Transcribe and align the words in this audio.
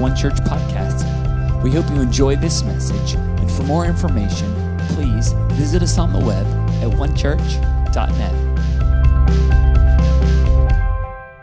One 0.00 0.16
Church 0.16 0.36
podcast. 0.36 1.04
We 1.62 1.72
hope 1.72 1.86
you 1.90 2.00
enjoy 2.00 2.34
this 2.36 2.62
message, 2.62 3.16
and 3.16 3.50
for 3.50 3.64
more 3.64 3.84
information, 3.84 4.78
please 4.94 5.32
visit 5.52 5.82
us 5.82 5.98
on 5.98 6.10
the 6.10 6.18
web 6.18 6.46
at 6.82 6.90
onechurch.net. 6.96 8.32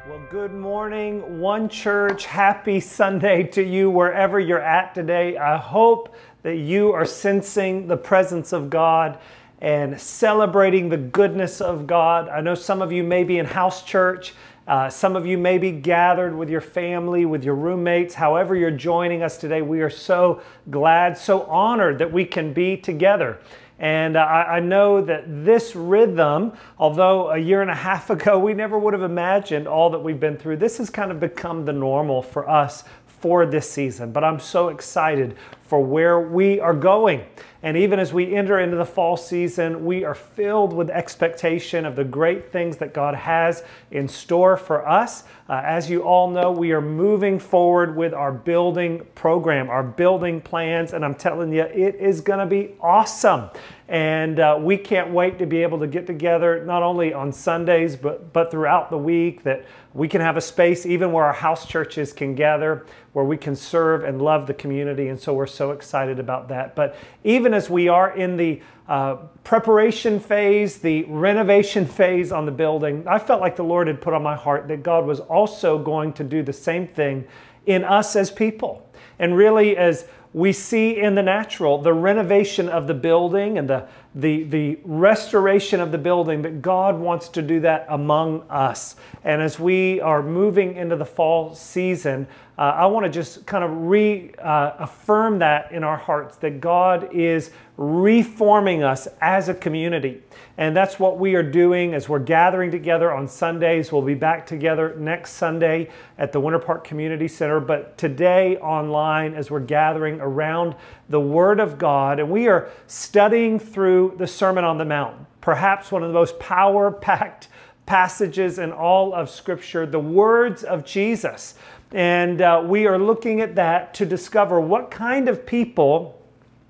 Well, 0.10 0.26
good 0.32 0.56
morning, 0.56 1.40
One 1.40 1.70
Church. 1.70 2.26
Happy 2.26 2.80
Sunday 2.80 3.44
to 3.44 3.62
you 3.62 3.92
wherever 3.92 4.40
you're 4.40 4.60
at 4.60 4.96
today. 4.96 5.38
I 5.38 5.58
hope 5.58 6.16
that 6.42 6.56
you 6.56 6.94
are 6.94 7.06
sensing 7.06 7.86
the 7.86 7.98
presence 7.98 8.54
of 8.54 8.72
God 8.72 9.20
and 9.62 10.02
celebrating 10.02 10.90
the 10.90 10.98
goodness 10.98 11.62
of 11.62 11.86
God. 11.86 12.28
I 12.28 12.42
know 12.42 12.56
some 12.56 12.82
of 12.82 12.92
you 12.92 13.04
may 13.04 13.24
be 13.24 13.38
in 13.38 13.46
house 13.46 13.84
church. 13.84 14.34
Uh, 14.68 14.90
some 14.90 15.16
of 15.16 15.26
you 15.26 15.38
may 15.38 15.58
be 15.58 15.72
gathered 15.72 16.36
with 16.36 16.50
your 16.50 16.60
family, 16.60 17.26
with 17.26 17.42
your 17.42 17.56
roommates. 17.56 18.14
However, 18.14 18.54
you're 18.54 18.70
joining 18.70 19.24
us 19.24 19.38
today, 19.38 19.62
we 19.62 19.82
are 19.82 19.90
so 19.90 20.42
glad, 20.70 21.18
so 21.18 21.44
honored 21.44 22.00
that 22.00 22.12
we 22.12 22.26
can 22.26 22.52
be 22.52 22.76
together. 22.76 23.40
And 23.80 24.18
uh, 24.18 24.22
I, 24.22 24.58
I 24.58 24.60
know 24.60 25.00
that 25.02 25.24
this 25.46 25.74
rhythm, 25.74 26.52
although 26.78 27.30
a 27.30 27.38
year 27.38 27.62
and 27.62 27.72
a 27.72 27.76
half 27.76 28.10
ago 28.10 28.38
we 28.38 28.54
never 28.54 28.78
would 28.78 28.94
have 28.94 29.04
imagined 29.04 29.70
all 29.70 29.90
that 29.92 30.00
we've 30.00 30.20
been 30.20 30.36
through, 30.36 30.58
this 30.58 30.78
has 30.80 30.90
kind 30.90 31.12
of 31.12 31.20
become 31.22 31.64
the 31.64 31.74
normal 31.74 32.22
for 32.22 32.50
us 32.50 32.84
for 33.22 33.46
this 33.46 33.70
season. 33.70 34.12
But 34.12 34.26
I'm 34.26 34.40
so 34.40 34.68
excited 34.68 35.38
for 35.64 35.82
where 35.82 36.20
we 36.20 36.60
are 36.60 36.74
going. 36.74 37.26
And 37.64 37.76
even 37.76 38.00
as 38.00 38.14
we 38.14 38.36
enter 38.36 38.60
into 38.60 38.78
the 38.78 38.86
fall 38.86 39.18
season, 39.18 39.86
we 39.86 40.04
are 40.04 40.14
filled 40.14 40.74
with 40.74 40.90
expectation 40.90 41.86
of 41.86 41.96
the 41.96 42.04
great 42.04 42.52
things 42.52 42.78
that 42.78 42.94
God 42.94 43.16
has 43.16 43.64
in 43.90 44.08
store 44.08 44.58
for 44.58 44.88
us. 44.88 45.24
Uh, 45.50 45.62
as 45.64 45.90
you 45.90 46.02
all 46.02 46.30
know, 46.30 46.52
we 46.52 46.74
are 46.74 46.82
moving 46.82 47.40
forward 47.40 47.96
with 47.96 48.14
our 48.14 48.34
building 48.34 49.06
program, 49.16 49.70
our 49.70 49.84
building 49.84 50.42
plans, 50.42 50.92
and 50.92 51.06
I'm 51.06 51.16
telling 51.16 51.54
you, 51.54 51.62
it 51.62 51.96
is 51.96 52.20
going 52.20 52.40
to 52.40 52.46
be 52.46 52.76
awesome. 52.82 53.50
And 53.88 54.42
uh, 54.42 54.60
we 54.60 54.76
can't 54.76 55.12
wait 55.12 55.40
to 55.40 55.46
be 55.46 55.64
able 55.64 55.80
to 55.80 55.88
get 55.88 56.06
together 56.06 56.66
not 56.66 56.84
only 56.84 57.14
on 57.14 57.32
Sundays, 57.32 57.96
but, 57.96 58.34
but 58.34 58.52
throughout 58.52 58.90
the 58.90 58.98
week, 58.98 59.44
that 59.44 59.64
we 59.94 60.10
can 60.10 60.20
have 60.20 60.36
a 60.36 60.42
space 60.42 60.86
even 60.86 61.14
where 61.14 61.24
our 61.24 61.32
house 61.32 61.66
churches 61.66 62.12
can 62.12 62.36
gather, 62.36 62.86
where 63.14 63.24
we 63.24 63.38
can 63.38 63.56
serve 63.56 64.04
and 64.04 64.22
love 64.22 64.48
the 64.48 64.54
community. 64.54 65.08
And 65.08 65.18
so 65.18 65.34
we're 65.34 65.48
so 65.48 65.72
excited 65.72 66.20
about 66.20 66.50
that. 66.50 66.76
But 66.76 66.98
even 67.24 67.54
as 67.54 67.70
we 67.70 67.88
are 67.88 68.14
in 68.18 68.36
the 68.36 68.62
uh, 68.88 69.16
preparation 69.44 70.20
phase, 70.20 70.78
the 70.78 71.04
renovation 71.04 71.86
phase 71.86 72.32
on 72.32 72.46
the 72.46 72.52
building, 72.52 73.06
I 73.08 73.20
felt 73.20 73.42
like 73.42 73.56
the 73.56 73.64
Lord 73.64 73.88
had 73.88 74.02
put 74.02 74.14
on 74.14 74.24
my 74.24 74.36
heart 74.36 74.68
that 74.70 74.84
God 74.84 75.06
was 75.06 75.20
also 75.20 75.78
going 75.78 76.14
to 76.14 76.24
do 76.24 76.42
the 76.42 76.54
same 76.54 76.88
thing 76.88 77.28
in 77.66 77.84
us 77.84 78.16
as 78.16 78.32
people. 78.32 78.90
And 79.20 79.36
really, 79.36 79.76
as 79.76 80.08
we 80.34 80.54
see 80.54 80.98
in 80.98 81.16
the 81.16 81.24
natural 81.24 81.82
the 81.82 81.94
renovation 81.94 82.70
of 82.70 82.88
the 82.88 82.94
building 82.94 83.58
and 83.58 83.70
the, 83.70 83.88
the, 84.16 84.44
the 84.44 84.80
restoration 84.84 85.80
of 85.80 85.92
the 85.92 85.98
building, 85.98 86.42
that 86.44 86.62
God 86.62 86.98
wants 86.98 87.28
to 87.30 87.42
do 87.42 87.60
that 87.62 87.86
among 87.90 88.44
us. 88.50 88.96
And 89.24 89.42
as 89.42 89.60
we 89.60 90.00
are 90.00 90.22
moving 90.22 90.76
into 90.76 90.96
the 90.96 91.06
fall 91.06 91.56
season, 91.56 92.28
uh, 92.58 92.62
I 92.62 92.88
want 92.88 93.06
to 93.06 93.12
just 93.12 93.46
kind 93.46 93.64
of 93.64 93.70
reaffirm 93.84 95.36
uh, 95.36 95.40
that 95.40 95.72
in 95.72 95.84
our 95.84 95.98
hearts 95.98 96.38
that 96.38 96.60
God 96.60 97.14
is 97.14 97.52
reforming 97.78 98.82
us 98.82 99.08
as 99.22 99.48
a 99.48 99.54
community. 99.54 100.24
And 100.58 100.76
that's 100.76 101.00
what 101.00 101.20
we 101.20 101.36
are 101.36 101.44
doing 101.44 101.94
as 101.94 102.10
we're 102.10 102.18
gathering 102.18 102.72
together 102.72 103.14
on 103.14 103.28
Sundays. 103.28 103.92
We'll 103.92 104.02
be 104.02 104.16
back 104.16 104.48
together 104.48 104.96
next 104.98 105.34
Sunday 105.34 105.92
at 106.18 106.32
the 106.32 106.40
Winter 106.40 106.58
Park 106.58 106.84
Community 106.84 107.28
Center, 107.28 107.60
but 107.60 107.96
today 107.96 108.58
online 108.58 109.36
as 109.36 109.52
we're 109.52 109.60
gathering 109.60 110.20
around 110.20 110.74
the 111.10 111.22
Word 111.22 111.60
of 111.60 111.78
God. 111.78 112.20
And 112.20 112.32
we 112.32 112.48
are 112.48 112.72
studying 112.88 113.60
through 113.60 114.16
the 114.18 114.26
Sermon 114.26 114.64
on 114.64 114.80
the 114.80 114.86
Mount, 114.86 115.16
perhaps 115.42 115.92
one 115.92 116.02
of 116.02 116.10
the 116.10 116.16
most 116.16 116.40
power 116.40 116.92
packed 116.92 117.50
passages 117.86 118.60
in 118.60 118.72
all 118.72 119.14
of 119.14 119.30
Scripture, 119.30 119.86
the 119.86 120.00
words 120.00 120.64
of 120.64 120.86
Jesus. 120.86 121.56
And 121.92 122.42
uh, 122.42 122.64
we 122.66 122.86
are 122.86 123.00
looking 123.00 123.42
at 123.42 123.56
that 123.56 123.94
to 123.96 124.06
discover 124.06 124.60
what 124.60 124.92
kind 124.92 125.30
of 125.30 125.46
people 125.46 126.22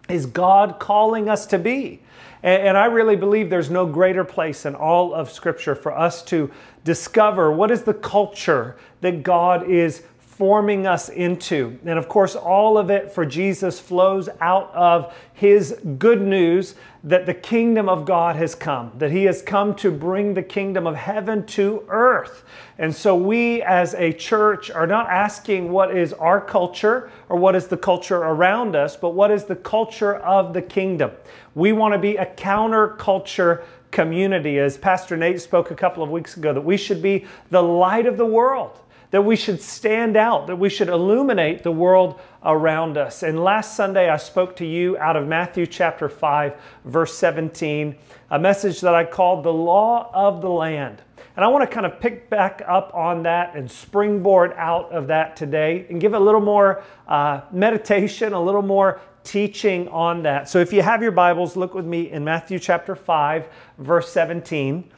is 0.10 0.26
God 0.26 0.80
calling 0.80 1.28
us 1.30 1.46
to 1.48 1.60
be. 1.60 2.02
And, 2.44 2.70
and 2.70 2.78
I 2.78 2.86
really 2.86 3.16
believe 3.16 3.50
there's 3.50 3.70
no 3.70 3.86
greater 3.86 4.24
place 4.24 4.66
in 4.66 4.76
all 4.76 5.14
of 5.14 5.32
Scripture 5.32 5.76
for 5.76 5.98
us 5.98 6.24
to 6.26 6.52
discover 6.84 7.52
what 7.52 7.72
is 7.72 7.84
the 7.84 7.94
culture 7.94 8.78
that 9.02 9.24
God 9.24 9.68
is 9.70 10.04
forming 10.38 10.86
us 10.86 11.10
into. 11.10 11.80
And 11.84 11.98
of 11.98 12.08
course, 12.08 12.36
all 12.36 12.78
of 12.78 12.92
it 12.92 13.12
for 13.12 13.26
Jesus 13.26 13.80
flows 13.80 14.30
out 14.40 14.72
of 14.76 15.12
his 15.34 15.80
good 15.98 16.22
news 16.22 16.76
that 17.04 17.26
the 17.26 17.34
kingdom 17.34 17.90
of 17.90 18.06
God 18.06 18.36
has 18.36 18.54
come, 18.54 18.92
that 19.00 19.10
he 19.10 19.24
has 19.24 19.42
come 19.42 19.74
to 19.76 19.90
bring 19.90 20.36
the 20.36 20.44
kingdom 20.44 20.86
of 20.86 20.96
heaven 20.96 21.44
to 21.48 21.84
earth. 21.90 22.44
And 22.78 22.96
so 22.96 23.16
we 23.16 23.64
as 23.64 23.96
a 23.96 24.14
church 24.14 24.70
are 24.70 24.86
not 24.86 25.08
asking 25.10 25.72
what 25.72 25.98
is 25.98 26.14
our 26.14 26.40
culture 26.40 27.10
or 27.30 27.38
what 27.38 27.56
is 27.56 27.66
the 27.66 27.78
culture 27.78 28.18
around 28.18 28.76
us, 28.76 28.96
but 28.96 29.16
what 29.16 29.32
is 29.32 29.46
the 29.46 29.56
culture 29.56 30.18
of 30.18 30.54
the 30.54 30.62
kingdom. 30.62 31.10
We 31.56 31.72
want 31.72 31.96
to 31.96 32.00
be 32.00 32.18
a 32.18 32.28
counterculture 32.28 33.64
community. 33.90 34.60
As 34.60 34.78
Pastor 34.78 35.18
Nate 35.18 35.42
spoke 35.42 35.72
a 35.72 35.76
couple 35.76 36.04
of 36.04 36.12
weeks 36.12 36.38
ago, 36.38 36.54
that 36.54 36.62
we 36.62 36.78
should 36.78 37.02
be 37.02 37.26
the 37.50 37.64
light 37.64 38.06
of 38.06 38.18
the 38.18 38.26
world 38.26 38.82
that 39.12 39.24
we 39.24 39.36
should 39.36 39.62
stand 39.62 40.18
out, 40.18 40.48
that 40.48 40.58
we 40.58 40.70
should 40.70 40.90
illuminate 40.90 41.64
the 41.64 41.72
world 41.72 42.20
around 42.44 42.98
us. 42.98 43.24
And 43.24 43.44
last 43.44 43.76
Sunday, 43.76 44.10
I 44.10 44.18
spoke 44.18 44.56
to 44.58 44.66
you 44.66 44.98
out 44.98 45.16
of 45.16 45.28
Matthew 45.28 45.66
chapter 45.66 46.10
5, 46.10 46.56
verse 46.86 47.18
17, 47.18 47.96
a 48.32 48.40
message 48.40 48.82
that 48.82 48.94
I 48.94 49.06
called 49.06 49.44
the 49.44 49.54
law 49.54 50.12
of 50.14 50.42
the 50.42 50.50
land. 50.50 51.02
And 51.36 51.46
I 51.46 51.50
want 51.50 51.70
to 51.70 51.74
kind 51.74 51.86
of 51.86 52.00
pick 52.00 52.30
back 52.30 52.64
up 52.68 52.94
on 52.96 53.24
that 53.24 53.56
and 53.56 53.70
springboard 53.70 54.54
out 54.54 54.92
of 54.92 55.08
that 55.08 55.36
today 55.36 55.86
and 55.90 56.02
give 56.02 56.14
a 56.14 56.20
little 56.20 56.42
more 56.42 56.84
uh, 57.08 57.42
meditation, 57.52 58.34
a 58.34 58.42
little 58.42 58.64
more 58.64 59.00
teaching 59.24 59.88
on 59.90 60.24
that. 60.24 60.50
So 60.50 60.60
if 60.60 60.74
you 60.74 60.82
have 60.82 61.04
your 61.04 61.12
Bibles, 61.12 61.56
look 61.56 61.74
with 61.74 61.86
me 61.86 62.12
in 62.12 62.24
Matthew 62.24 62.60
chapter 62.60 62.96
5, 62.96 63.48
verse 63.78 64.12
17. 64.12 64.90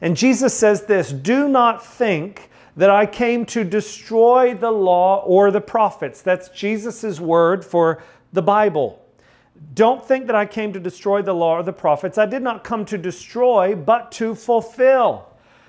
And 0.00 0.16
Jesus 0.16 0.54
says 0.54 0.86
this 0.86 1.12
Do 1.12 1.46
not 1.48 1.84
think 1.84 2.48
that 2.76 2.90
I 2.90 3.06
came 3.06 3.44
to 3.46 3.64
destroy 3.64 4.54
the 4.54 4.70
law 4.70 5.22
or 5.24 5.50
the 5.50 5.60
prophets. 5.60 6.22
That's 6.22 6.48
Jesus' 6.48 7.20
word 7.20 7.64
for 7.64 8.02
the 8.32 8.42
Bible. 8.42 9.04
Don't 9.74 10.04
think 10.04 10.26
that 10.26 10.36
I 10.36 10.46
came 10.46 10.72
to 10.72 10.80
destroy 10.80 11.22
the 11.22 11.34
law 11.34 11.58
or 11.58 11.62
the 11.62 11.72
prophets. 11.72 12.18
I 12.18 12.26
did 12.26 12.42
not 12.42 12.64
come 12.64 12.84
to 12.86 12.98
destroy, 12.98 13.74
but 13.74 14.10
to 14.12 14.34
fulfill. 14.34 15.28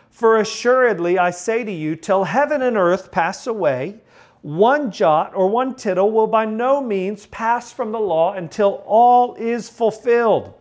For 0.10 0.38
assuredly 0.38 1.18
I 1.20 1.32
say 1.32 1.64
to 1.64 1.72
you, 1.72 1.96
till 1.96 2.24
heaven 2.24 2.62
and 2.62 2.78
earth 2.78 3.12
pass 3.12 3.48
away, 3.48 4.00
one 4.42 4.92
jot 4.92 5.34
or 5.34 5.48
one 5.48 5.74
tittle 5.74 6.12
will 6.12 6.28
by 6.28 6.46
no 6.46 6.82
means 6.82 7.26
pass 7.28 7.72
from 7.72 7.92
the 7.92 8.00
law 8.00 8.34
until 8.34 8.84
all 8.86 9.36
is 9.36 9.70
fulfilled. 9.70 10.54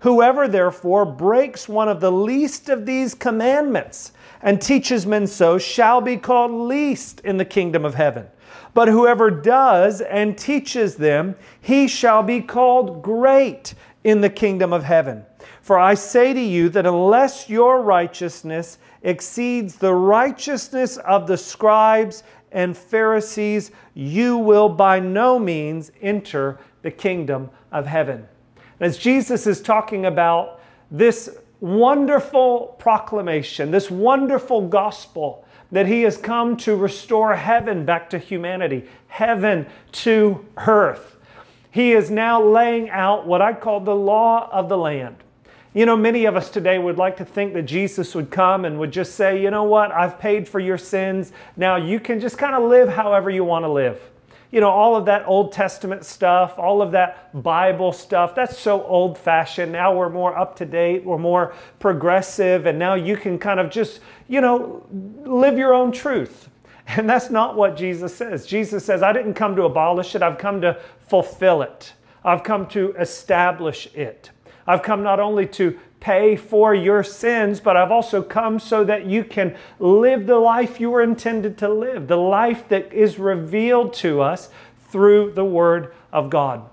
Whoever 0.00 0.48
therefore 0.48 1.04
breaks 1.04 1.68
one 1.68 1.88
of 1.88 2.00
the 2.00 2.12
least 2.12 2.68
of 2.68 2.86
these 2.86 3.14
commandments, 3.14 4.12
and 4.42 4.60
teaches 4.60 5.06
men 5.06 5.26
so 5.26 5.58
shall 5.58 6.00
be 6.00 6.16
called 6.16 6.52
least 6.52 7.20
in 7.20 7.36
the 7.36 7.44
kingdom 7.44 7.84
of 7.84 7.94
heaven. 7.94 8.26
But 8.74 8.88
whoever 8.88 9.30
does 9.30 10.00
and 10.02 10.36
teaches 10.36 10.96
them, 10.96 11.36
he 11.60 11.88
shall 11.88 12.22
be 12.22 12.40
called 12.40 13.02
great 13.02 13.74
in 14.04 14.20
the 14.20 14.30
kingdom 14.30 14.72
of 14.72 14.84
heaven. 14.84 15.24
For 15.62 15.78
I 15.78 15.94
say 15.94 16.32
to 16.32 16.40
you 16.40 16.68
that 16.68 16.86
unless 16.86 17.48
your 17.48 17.80
righteousness 17.80 18.78
exceeds 19.02 19.76
the 19.76 19.94
righteousness 19.94 20.96
of 20.98 21.26
the 21.26 21.36
scribes 21.36 22.22
and 22.52 22.76
Pharisees, 22.76 23.70
you 23.94 24.38
will 24.38 24.68
by 24.68 25.00
no 25.00 25.38
means 25.38 25.90
enter 26.00 26.58
the 26.82 26.90
kingdom 26.90 27.50
of 27.72 27.86
heaven. 27.86 28.28
As 28.78 28.98
Jesus 28.98 29.46
is 29.46 29.60
talking 29.60 30.06
about 30.06 30.60
this 30.90 31.36
wonderful 31.60 32.76
proclamation, 32.78 33.70
this 33.70 33.90
wonderful 33.90 34.68
gospel 34.68 35.44
that 35.72 35.86
he 35.86 36.02
has 36.02 36.16
come 36.16 36.56
to 36.56 36.76
restore 36.76 37.34
heaven 37.34 37.84
back 37.84 38.10
to 38.10 38.18
humanity, 38.18 38.88
heaven 39.08 39.66
to 39.92 40.44
earth. 40.56 41.16
He 41.70 41.92
is 41.92 42.10
now 42.10 42.42
laying 42.42 42.88
out 42.90 43.26
what 43.26 43.42
I 43.42 43.52
call 43.52 43.80
the 43.80 43.94
law 43.94 44.48
of 44.50 44.68
the 44.68 44.78
land. 44.78 45.16
You 45.74 45.84
know, 45.84 45.96
many 45.96 46.24
of 46.24 46.36
us 46.36 46.48
today 46.50 46.78
would 46.78 46.96
like 46.96 47.18
to 47.18 47.24
think 47.24 47.52
that 47.52 47.64
Jesus 47.64 48.14
would 48.14 48.30
come 48.30 48.64
and 48.64 48.78
would 48.78 48.92
just 48.92 49.14
say, 49.14 49.42
you 49.42 49.50
know 49.50 49.64
what, 49.64 49.92
I've 49.92 50.18
paid 50.18 50.48
for 50.48 50.58
your 50.58 50.78
sins. 50.78 51.32
Now 51.56 51.76
you 51.76 52.00
can 52.00 52.18
just 52.18 52.38
kind 52.38 52.54
of 52.54 52.62
live 52.62 52.88
however 52.88 53.28
you 53.28 53.44
want 53.44 53.64
to 53.64 53.68
live 53.68 54.00
you 54.50 54.60
know, 54.60 54.70
all 54.70 54.96
of 54.96 55.04
that 55.06 55.26
Old 55.26 55.52
Testament 55.52 56.04
stuff, 56.04 56.58
all 56.58 56.80
of 56.80 56.92
that 56.92 57.42
Bible 57.42 57.92
stuff, 57.92 58.34
that's 58.34 58.58
so 58.58 58.84
old 58.84 59.18
fashioned. 59.18 59.72
Now 59.72 59.94
we're 59.94 60.08
more 60.08 60.36
up 60.36 60.56
to 60.56 60.66
date, 60.66 61.04
we're 61.04 61.18
more 61.18 61.54
progressive, 61.78 62.66
and 62.66 62.78
now 62.78 62.94
you 62.94 63.16
can 63.16 63.38
kind 63.38 63.60
of 63.60 63.70
just, 63.70 64.00
you 64.28 64.40
know, 64.40 64.86
live 65.24 65.58
your 65.58 65.74
own 65.74 65.92
truth. 65.92 66.48
And 66.88 67.10
that's 67.10 67.30
not 67.30 67.56
what 67.56 67.76
Jesus 67.76 68.14
says. 68.14 68.46
Jesus 68.46 68.84
says, 68.84 69.02
I 69.02 69.12
didn't 69.12 69.34
come 69.34 69.56
to 69.56 69.64
abolish 69.64 70.14
it, 70.14 70.22
I've 70.22 70.38
come 70.38 70.60
to 70.60 70.80
fulfill 71.08 71.62
it. 71.62 71.92
I've 72.24 72.44
come 72.44 72.68
to 72.68 72.92
establish 72.92 73.88
it. 73.92 74.30
I've 74.68 74.84
come 74.84 75.02
not 75.02 75.18
only 75.18 75.46
to 75.46 75.78
pay 76.00 76.36
for 76.36 76.74
your 76.74 77.02
sins, 77.02 77.60
but 77.60 77.76
I've 77.76 77.90
also 77.90 78.22
come 78.22 78.58
so 78.58 78.84
that 78.84 79.06
you 79.06 79.24
can 79.24 79.56
live 79.78 80.26
the 80.26 80.38
life 80.38 80.80
you 80.80 80.90
were 80.90 81.02
intended 81.02 81.58
to 81.58 81.68
live, 81.68 82.06
the 82.06 82.16
life 82.16 82.68
that 82.68 82.92
is 82.92 83.18
revealed 83.18 83.94
to 83.94 84.20
us 84.20 84.50
through 84.90 85.32
the 85.32 85.44
Word 85.44 85.94
of 86.12 86.30
God. 86.30 86.68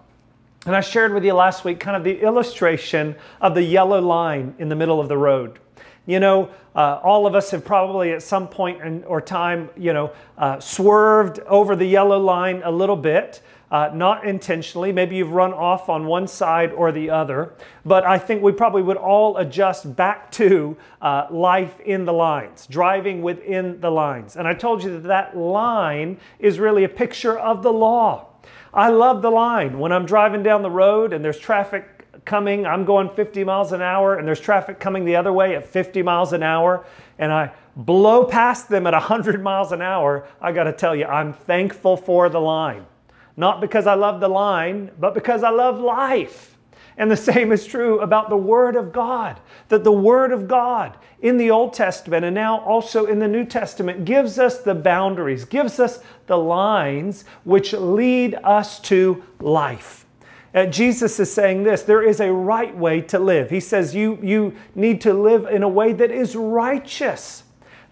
And 0.66 0.76
I 0.76 0.82
shared 0.82 1.14
with 1.14 1.26
you 1.26 1.34
last 1.34 1.66
week 1.66 1.80
kind 1.80 1.98
of 1.98 2.04
the 2.04 2.22
illustration 2.22 3.16
of 3.42 3.54
the 3.54 3.64
yellow 3.64 4.00
line 4.00 4.56
in 4.60 4.70
the 4.70 4.76
middle 4.76 5.00
of 5.02 5.10
the 5.10 5.18
road. 5.18 5.60
You 6.06 6.20
know, 6.20 6.50
uh, 6.76 7.00
all 7.04 7.28
of 7.28 7.36
us 7.36 7.52
have 7.52 7.64
probably 7.64 8.12
at 8.12 8.24
some 8.24 8.48
point 8.48 8.82
in, 8.82 9.04
or 9.06 9.22
time, 9.22 9.70
you 9.78 9.94
know, 9.94 10.12
uh, 10.38 10.60
swerved 10.60 11.40
over 11.40 11.76
the 11.76 11.86
yellow 11.86 12.20
line 12.20 12.62
a 12.64 12.72
little 12.72 12.96
bit. 12.96 13.42
Uh, 13.74 13.90
not 13.92 14.24
intentionally. 14.24 14.92
Maybe 14.92 15.16
you've 15.16 15.32
run 15.32 15.52
off 15.52 15.90
on 15.90 16.06
one 16.06 16.28
side 16.28 16.72
or 16.74 16.92
the 16.92 17.10
other. 17.10 17.56
But 17.84 18.06
I 18.06 18.20
think 18.20 18.44
we 18.44 18.52
probably 18.52 18.84
would 18.84 18.98
all 18.98 19.38
adjust 19.38 19.96
back 19.96 20.32
to 20.34 20.78
uh, 21.02 21.26
life 21.32 21.80
in 21.80 22.06
the 22.06 22.14
lines, 22.14 22.68
driving 22.68 23.24
within 23.24 23.82
the 23.82 23.90
lines. 23.90 24.36
And 24.36 24.48
I 24.48 24.54
told 24.54 24.84
you 24.84 24.92
that 24.92 25.08
that 25.08 25.36
line 25.36 26.20
is 26.38 26.60
really 26.60 26.84
a 26.84 26.90
picture 26.90 27.36
of 27.40 27.64
the 27.64 27.74
law. 27.74 28.28
I 28.76 28.90
love 28.90 29.24
the 29.24 29.32
line. 29.32 29.80
When 29.80 29.92
I'm 29.92 30.06
driving 30.06 30.44
down 30.44 30.62
the 30.62 30.70
road 30.70 31.12
and 31.12 31.26
there's 31.26 31.40
traffic 31.40 32.06
coming, 32.26 32.68
I'm 32.68 32.86
going 32.86 33.10
50 33.10 33.44
miles 33.44 33.72
an 33.72 33.82
hour, 33.82 34.20
and 34.20 34.28
there's 34.28 34.40
traffic 34.40 34.80
coming 34.80 35.04
the 35.04 35.16
other 35.16 35.34
way 35.34 35.56
at 35.56 35.68
50 35.68 36.04
miles 36.04 36.32
an 36.32 36.44
hour, 36.44 36.86
and 37.18 37.32
I 37.32 37.52
blow 37.76 38.24
past 38.26 38.70
them 38.70 38.86
at 38.86 38.94
100 38.94 39.42
miles 39.42 39.72
an 39.72 39.82
hour, 39.82 40.28
I 40.40 40.52
got 40.52 40.66
to 40.66 40.74
tell 40.74 40.96
you, 40.96 41.06
I'm 41.06 41.34
thankful 41.34 41.98
for 41.98 42.30
the 42.30 42.40
line. 42.40 42.86
Not 43.36 43.62
because 43.62 43.88
I 43.88 43.96
love 43.96 44.20
the 44.20 44.28
line, 44.28 44.92
but 45.00 45.14
because 45.14 45.44
I 45.44 45.50
love 45.50 45.80
life. 45.80 46.58
And 46.98 47.10
the 47.10 47.18
same 47.32 47.52
is 47.52 47.66
true 47.66 48.00
about 48.00 48.30
the 48.30 48.38
Word 48.38 48.76
of 48.76 48.94
God. 48.94 49.40
That 49.70 49.84
the 49.84 49.92
Word 49.92 50.32
of 50.32 50.48
God 50.48 50.98
in 51.22 51.38
the 51.38 51.52
Old 51.52 51.74
Testament 51.74 52.26
and 52.26 52.36
now 52.36 52.60
also 52.60 53.06
in 53.06 53.20
the 53.20 53.28
New 53.28 53.46
Testament 53.46 54.06
gives 54.06 54.38
us 54.38 54.60
the 54.60 54.76
boundaries, 54.76 55.46
gives 55.46 55.80
us 55.80 56.00
the 56.28 56.38
lines 56.38 57.26
which 57.44 57.74
lead 57.74 58.36
us 58.44 58.80
to 58.82 59.24
life. 59.40 60.06
Uh, 60.54 60.68
Jesus 60.68 61.20
is 61.20 61.34
saying 61.34 61.64
this 61.64 61.82
there 61.82 62.04
is 62.04 62.20
a 62.20 62.32
right 62.32 62.76
way 62.78 63.02
to 63.02 63.18
live. 63.18 63.50
He 63.50 63.60
says 63.60 63.96
you, 63.96 64.20
you 64.22 64.56
need 64.76 65.02
to 65.02 65.14
live 65.14 65.46
in 65.46 65.64
a 65.64 65.70
way 65.70 65.94
that 65.94 66.12
is 66.12 66.36
righteous. 66.36 67.44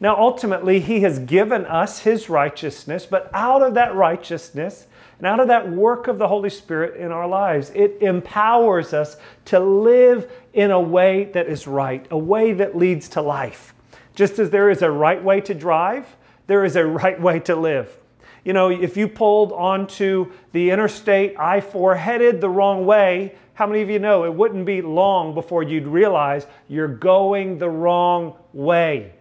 Now, 0.01 0.17
ultimately, 0.17 0.79
He 0.79 1.01
has 1.01 1.19
given 1.19 1.63
us 1.65 1.99
His 1.99 2.27
righteousness, 2.27 3.05
but 3.05 3.29
out 3.33 3.61
of 3.61 3.75
that 3.75 3.93
righteousness 3.95 4.87
and 5.19 5.27
out 5.27 5.39
of 5.39 5.47
that 5.49 5.71
work 5.71 6.07
of 6.07 6.17
the 6.17 6.27
Holy 6.27 6.49
Spirit 6.49 6.99
in 6.99 7.11
our 7.11 7.27
lives, 7.27 7.71
it 7.75 7.99
empowers 8.01 8.93
us 8.93 9.15
to 9.45 9.59
live 9.59 10.29
in 10.53 10.71
a 10.71 10.81
way 10.81 11.25
that 11.25 11.47
is 11.47 11.67
right, 11.67 12.07
a 12.09 12.17
way 12.17 12.51
that 12.51 12.75
leads 12.75 13.07
to 13.09 13.21
life. 13.21 13.75
Just 14.15 14.39
as 14.39 14.49
there 14.49 14.71
is 14.71 14.81
a 14.81 14.89
right 14.89 15.23
way 15.23 15.39
to 15.41 15.53
drive, 15.53 16.17
there 16.47 16.65
is 16.65 16.75
a 16.75 16.83
right 16.83 17.21
way 17.21 17.39
to 17.41 17.55
live. 17.55 17.95
You 18.43 18.53
know, 18.53 18.71
if 18.71 18.97
you 18.97 19.07
pulled 19.07 19.53
onto 19.53 20.31
the 20.51 20.71
interstate 20.71 21.35
I 21.37 21.61
4 21.61 21.93
headed 21.93 22.41
the 22.41 22.49
wrong 22.49 22.87
way, 22.87 23.35
how 23.53 23.67
many 23.67 23.83
of 23.83 23.89
you 23.91 23.99
know 23.99 24.25
it 24.25 24.33
wouldn't 24.33 24.65
be 24.65 24.81
long 24.81 25.35
before 25.35 25.61
you'd 25.61 25.85
realize 25.85 26.47
you're 26.67 26.87
going 26.87 27.59
the 27.59 27.69
wrong 27.69 28.35
way? 28.51 29.13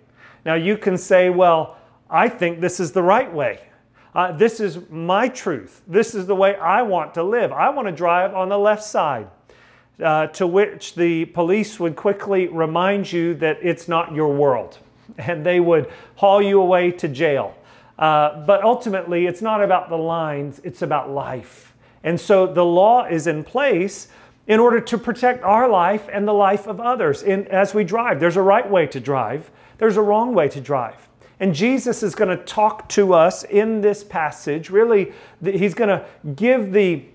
Now, 0.44 0.54
you 0.54 0.76
can 0.76 0.96
say, 0.96 1.30
well, 1.30 1.76
I 2.08 2.28
think 2.28 2.60
this 2.60 2.80
is 2.80 2.92
the 2.92 3.02
right 3.02 3.32
way. 3.32 3.60
Uh, 4.14 4.32
this 4.32 4.58
is 4.58 4.78
my 4.90 5.28
truth. 5.28 5.82
This 5.86 6.14
is 6.14 6.26
the 6.26 6.34
way 6.34 6.56
I 6.56 6.82
want 6.82 7.14
to 7.14 7.22
live. 7.22 7.52
I 7.52 7.70
want 7.70 7.86
to 7.86 7.92
drive 7.92 8.34
on 8.34 8.48
the 8.48 8.58
left 8.58 8.82
side. 8.82 9.28
Uh, 10.02 10.26
to 10.28 10.46
which 10.46 10.94
the 10.94 11.26
police 11.26 11.78
would 11.78 11.94
quickly 11.94 12.48
remind 12.48 13.12
you 13.12 13.34
that 13.34 13.58
it's 13.60 13.86
not 13.86 14.14
your 14.14 14.32
world 14.32 14.78
and 15.18 15.44
they 15.44 15.60
would 15.60 15.92
haul 16.16 16.40
you 16.40 16.58
away 16.58 16.90
to 16.90 17.06
jail. 17.06 17.54
Uh, 17.98 18.40
but 18.46 18.62
ultimately, 18.64 19.26
it's 19.26 19.42
not 19.42 19.62
about 19.62 19.90
the 19.90 19.98
lines, 19.98 20.58
it's 20.64 20.80
about 20.80 21.10
life. 21.10 21.74
And 22.02 22.18
so 22.18 22.46
the 22.46 22.64
law 22.64 23.04
is 23.04 23.26
in 23.26 23.44
place 23.44 24.08
in 24.46 24.58
order 24.58 24.80
to 24.80 24.96
protect 24.96 25.44
our 25.44 25.68
life 25.68 26.08
and 26.10 26.26
the 26.26 26.32
life 26.32 26.66
of 26.66 26.80
others 26.80 27.22
in, 27.22 27.46
as 27.48 27.74
we 27.74 27.84
drive. 27.84 28.20
There's 28.20 28.38
a 28.38 28.42
right 28.42 28.68
way 28.68 28.86
to 28.86 29.00
drive, 29.00 29.50
there's 29.80 29.96
a 29.96 30.02
wrong 30.02 30.34
way 30.34 30.48
to 30.50 30.60
drive. 30.60 31.08
And 31.40 31.54
Jesus 31.54 32.02
is 32.02 32.14
going 32.14 32.36
to 32.36 32.44
talk 32.44 32.86
to 32.90 33.14
us 33.14 33.44
in 33.44 33.80
this 33.80 34.04
passage. 34.04 34.68
Really, 34.68 35.12
he's 35.42 35.72
going 35.72 35.88
to 35.88 36.04
give 36.36 36.72
the 36.72 37.06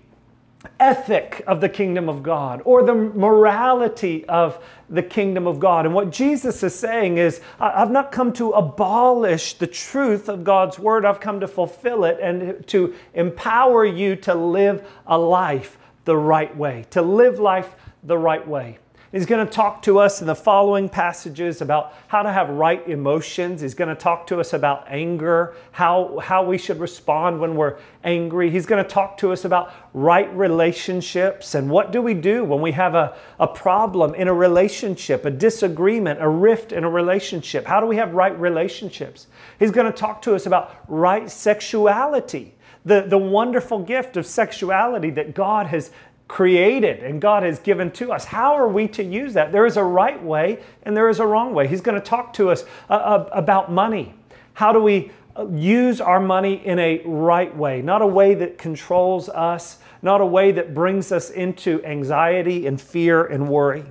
ethic 0.80 1.44
of 1.46 1.60
the 1.60 1.68
kingdom 1.68 2.08
of 2.08 2.24
God 2.24 2.60
or 2.64 2.82
the 2.82 2.92
morality 2.92 4.24
of 4.24 4.62
the 4.90 5.02
kingdom 5.02 5.46
of 5.46 5.60
God. 5.60 5.86
And 5.86 5.94
what 5.94 6.10
Jesus 6.10 6.64
is 6.64 6.74
saying 6.74 7.18
is, 7.18 7.40
I've 7.60 7.92
not 7.92 8.10
come 8.10 8.32
to 8.32 8.50
abolish 8.50 9.54
the 9.54 9.68
truth 9.68 10.28
of 10.28 10.42
God's 10.42 10.76
word, 10.76 11.04
I've 11.04 11.20
come 11.20 11.38
to 11.38 11.46
fulfill 11.48 12.04
it 12.04 12.18
and 12.20 12.66
to 12.66 12.96
empower 13.14 13.84
you 13.84 14.16
to 14.16 14.34
live 14.34 14.84
a 15.06 15.16
life 15.16 15.78
the 16.04 16.16
right 16.16 16.54
way, 16.56 16.84
to 16.90 17.00
live 17.00 17.38
life 17.38 17.76
the 18.02 18.18
right 18.18 18.46
way. 18.46 18.78
He's 19.12 19.26
going 19.26 19.46
to 19.46 19.50
talk 19.50 19.82
to 19.82 20.00
us 20.00 20.20
in 20.20 20.26
the 20.26 20.34
following 20.34 20.88
passages 20.88 21.60
about 21.60 21.94
how 22.08 22.22
to 22.22 22.32
have 22.32 22.48
right 22.48 22.86
emotions. 22.88 23.60
He's 23.60 23.74
going 23.74 23.88
to 23.88 23.94
talk 23.94 24.26
to 24.28 24.40
us 24.40 24.52
about 24.52 24.84
anger, 24.88 25.54
how, 25.70 26.18
how 26.18 26.44
we 26.44 26.58
should 26.58 26.80
respond 26.80 27.40
when 27.40 27.54
we're 27.54 27.78
angry. 28.02 28.50
He's 28.50 28.66
going 28.66 28.82
to 28.82 28.88
talk 28.88 29.16
to 29.18 29.32
us 29.32 29.44
about 29.44 29.72
right 29.94 30.32
relationships 30.34 31.54
and 31.54 31.70
what 31.70 31.92
do 31.92 32.02
we 32.02 32.14
do 32.14 32.44
when 32.44 32.60
we 32.60 32.72
have 32.72 32.94
a, 32.94 33.16
a 33.38 33.46
problem 33.46 34.14
in 34.14 34.26
a 34.26 34.34
relationship, 34.34 35.24
a 35.24 35.30
disagreement, 35.30 36.20
a 36.20 36.28
rift 36.28 36.72
in 36.72 36.82
a 36.82 36.90
relationship. 36.90 37.64
How 37.64 37.80
do 37.80 37.86
we 37.86 37.96
have 37.96 38.12
right 38.12 38.38
relationships? 38.38 39.28
He's 39.58 39.70
going 39.70 39.86
to 39.86 39.96
talk 39.96 40.22
to 40.22 40.34
us 40.34 40.46
about 40.46 40.84
right 40.88 41.30
sexuality 41.30 42.56
the, 42.86 43.02
the 43.02 43.18
wonderful 43.18 43.80
gift 43.80 44.16
of 44.16 44.24
sexuality 44.24 45.10
that 45.10 45.34
God 45.34 45.66
has 45.66 45.90
created 46.28 47.02
and 47.02 47.20
God 47.20 47.42
has 47.42 47.58
given 47.58 47.90
to 47.92 48.12
us. 48.12 48.24
How 48.24 48.54
are 48.54 48.68
we 48.68 48.88
to 48.88 49.02
use 49.02 49.34
that? 49.34 49.52
There 49.52 49.66
is 49.66 49.76
a 49.76 49.84
right 49.84 50.22
way 50.22 50.60
and 50.82 50.96
there 50.96 51.08
is 51.08 51.20
a 51.20 51.26
wrong 51.26 51.54
way. 51.54 51.68
He's 51.68 51.80
going 51.80 52.00
to 52.00 52.06
talk 52.06 52.32
to 52.34 52.50
us 52.50 52.64
uh, 52.90 52.94
uh, 52.94 53.28
about 53.32 53.70
money. 53.70 54.14
How 54.54 54.72
do 54.72 54.80
we 54.80 55.12
uh, 55.36 55.46
use 55.48 56.00
our 56.00 56.18
money 56.18 56.66
in 56.66 56.78
a 56.78 57.02
right 57.04 57.54
way, 57.54 57.82
not 57.82 58.02
a 58.02 58.06
way 58.06 58.34
that 58.34 58.58
controls 58.58 59.28
us, 59.28 59.78
not 60.02 60.20
a 60.20 60.26
way 60.26 60.50
that 60.52 60.72
brings 60.74 61.12
us 61.12 61.30
into 61.30 61.84
anxiety 61.84 62.66
and 62.66 62.80
fear 62.80 63.24
and 63.24 63.48
worry. 63.48 63.84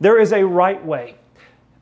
There 0.00 0.20
is 0.20 0.32
a 0.32 0.44
right 0.44 0.84
way. 0.84 1.16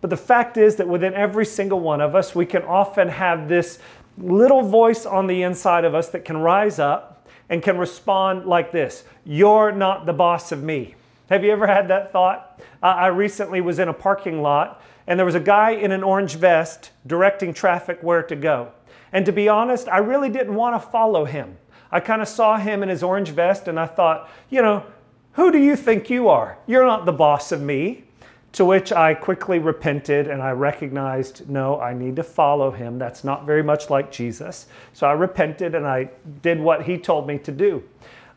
But 0.01 0.11
the 0.11 0.17
fact 0.17 0.57
is 0.57 0.77
that 0.77 0.89
within 0.89 1.15
every 1.15 1.47
single 1.47 1.81
one 1.81 2.01
of 2.01 2.15
us, 2.15 2.35
we 2.35 2.47
can 2.47 2.63
often 2.63 3.09
have 3.09 3.49
this 3.49 3.79
little 4.19 4.63
voice 4.63 5.07
on 5.07 5.27
the 5.27 5.43
inside 5.43 5.85
of 5.85 5.95
us 5.95 6.09
that 6.11 6.25
can 6.25 6.39
rise 6.39 6.79
up 6.79 7.12
and 7.53 7.63
can 7.63 7.77
respond 7.77 8.47
like 8.47 8.73
this 8.73 9.05
You're 9.25 9.71
not 9.71 10.07
the 10.07 10.13
boss 10.15 10.51
of 10.51 10.63
me. 10.63 10.97
Have 11.29 11.45
you 11.45 11.53
ever 11.53 11.67
had 11.67 11.87
that 11.89 12.11
thought? 12.11 12.61
I 12.83 13.09
recently 13.09 13.61
was 13.61 13.79
in 13.79 13.89
a 13.89 13.93
parking 13.93 14.41
lot 14.43 14.83
and 15.07 15.19
there 15.19 15.27
was 15.27 15.35
a 15.35 15.41
guy 15.41 15.73
in 15.73 15.93
an 15.93 16.03
orange 16.03 16.37
vest 16.37 16.91
directing 17.07 17.53
traffic 17.53 17.99
where 18.03 18.23
to 18.23 18.35
go. 18.35 18.73
And 19.13 19.27
to 19.27 19.33
be 19.33 19.49
honest, 19.49 19.87
I 19.89 19.99
really 19.99 20.31
didn't 20.31 20.55
want 20.55 20.83
to 20.83 20.89
follow 20.89 21.27
him. 21.27 21.59
I 21.91 22.01
kind 22.01 22.23
of 22.23 22.29
saw 22.29 22.57
him 22.57 22.83
in 22.83 22.89
his 22.89 23.03
orange 23.03 23.29
vest 23.29 23.69
and 23.69 23.79
I 23.79 23.87
thought, 23.87 24.31
you 24.49 24.63
know, 24.63 24.87
who 25.33 25.53
do 25.53 25.59
you 25.59 25.77
think 25.77 26.09
you 26.09 26.29
are? 26.29 26.57
You're 26.67 26.87
not 26.87 27.05
the 27.05 27.13
boss 27.13 27.53
of 27.53 27.61
me. 27.61 28.05
To 28.53 28.67
which 28.67 28.93
I 28.93 29.15
quickly 29.15 29.59
repented 29.59 30.29
and 30.29 30.43
I 30.43 30.51
recognized, 30.51 31.49
no, 31.49 31.81
I 31.81 31.95
need 31.95 32.17
to 32.17 32.23
follow 32.23 32.71
him. 32.71 32.99
That's 32.99 33.25
not 33.25 33.47
very 33.47 33.63
much 33.63 33.89
like 33.89 34.13
Jesus. 34.13 34.67
So 34.93 35.07
I 35.07 35.13
repented 35.13 35.75
and 35.75 35.87
I 35.87 36.11
did 36.43 36.61
what 36.61 36.83
he 36.83 36.99
told 36.99 37.27
me 37.27 37.39
to 37.39 37.53
do. 37.53 37.83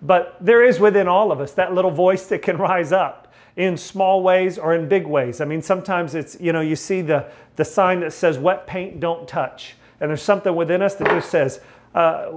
But 0.02 0.38
there 0.40 0.64
is 0.64 0.80
within 0.80 1.08
all 1.08 1.32
of 1.32 1.42
us 1.42 1.52
that 1.54 1.74
little 1.74 1.92
voice 1.92 2.28
that 2.28 2.42
can 2.42 2.58
rise 2.58 2.92
up 2.92 3.34
in 3.58 3.76
small 3.78 4.22
ways 4.24 4.58
or 4.58 4.74
in 4.74 4.88
big 4.88 5.06
ways. 5.06 5.42
I 5.42 5.46
mean, 5.46 5.62
sometimes 5.62 6.16
it's, 6.16 6.40
you 6.40 6.54
know, 6.54 6.62
you 6.62 6.76
see 6.76 7.02
the, 7.02 7.30
the 7.56 7.66
sign 7.66 8.02
that 8.02 8.14
says, 8.14 8.38
wet 8.38 8.68
paint 8.68 9.00
don't 9.00 9.28
touch. 9.28 9.76
And 10.00 10.10
there's 10.10 10.22
something 10.22 10.56
within 10.56 10.82
us 10.82 10.96
that 10.96 11.08
just 11.08 11.30
says, 11.30 11.62
uh, 11.94 12.32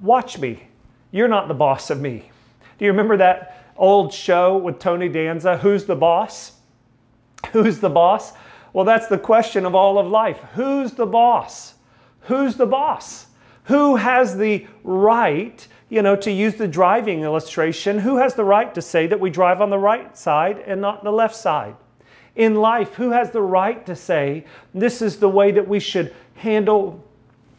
watch 0.00 0.38
me. 0.38 0.64
You're 1.10 1.28
not 1.28 1.48
the 1.48 1.54
boss 1.54 1.90
of 1.90 2.00
me. 2.00 2.30
Do 2.78 2.84
you 2.84 2.90
remember 2.90 3.16
that 3.16 3.72
old 3.76 4.12
show 4.12 4.56
with 4.56 4.78
Tony 4.78 5.08
Danza, 5.08 5.58
Who's 5.58 5.84
the 5.84 5.96
Boss? 5.96 6.52
Who's 7.52 7.80
the 7.80 7.90
boss? 7.90 8.32
Well, 8.72 8.84
that's 8.84 9.08
the 9.08 9.18
question 9.18 9.66
of 9.66 9.74
all 9.74 9.98
of 9.98 10.06
life. 10.06 10.38
Who's 10.54 10.92
the 10.92 11.06
boss? 11.06 11.74
Who's 12.22 12.56
the 12.56 12.66
boss? 12.66 13.26
Who 13.64 13.96
has 13.96 14.36
the 14.36 14.66
right, 14.84 15.66
you 15.88 16.02
know, 16.02 16.16
to 16.16 16.30
use 16.30 16.54
the 16.54 16.68
driving 16.68 17.20
illustration, 17.20 17.98
who 17.98 18.18
has 18.18 18.34
the 18.34 18.44
right 18.44 18.74
to 18.74 18.82
say 18.82 19.06
that 19.06 19.20
we 19.20 19.30
drive 19.30 19.60
on 19.60 19.70
the 19.70 19.78
right 19.78 20.16
side 20.16 20.58
and 20.66 20.80
not 20.80 21.04
the 21.04 21.12
left 21.12 21.36
side? 21.36 21.76
In 22.36 22.54
life, 22.56 22.94
who 22.94 23.10
has 23.10 23.32
the 23.32 23.42
right 23.42 23.84
to 23.86 23.96
say 23.96 24.44
this 24.72 25.02
is 25.02 25.18
the 25.18 25.28
way 25.28 25.50
that 25.50 25.66
we 25.66 25.80
should 25.80 26.14
handle 26.34 27.04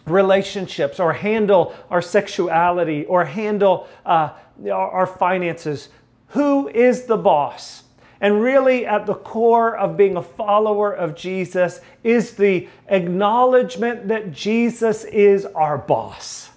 relationships 0.06 1.00
or 1.00 1.14
handle 1.14 1.76
our 1.90 2.02
sexuality 2.02 3.06
or 3.06 3.26
handle 3.26 3.88
uh, 4.06 4.30
our 4.72 5.06
finances. 5.06 5.90
Who 6.30 6.68
is 6.70 7.06
the 7.06 7.18
boss? 7.18 7.84
And 8.22 8.40
really, 8.40 8.86
at 8.86 9.08
the 9.08 9.16
core 9.16 9.76
of 9.76 9.98
being 9.98 10.16
a 10.16 10.22
follower 10.22 10.94
of 10.94 11.16
Jesus 11.16 11.82
is 12.04 12.36
the 12.36 12.70
acknowledgement 12.88 14.08
that 14.10 14.32
Jesus 14.32 15.04
is 15.06 15.46
our 15.48 15.80
boss. 15.80 16.52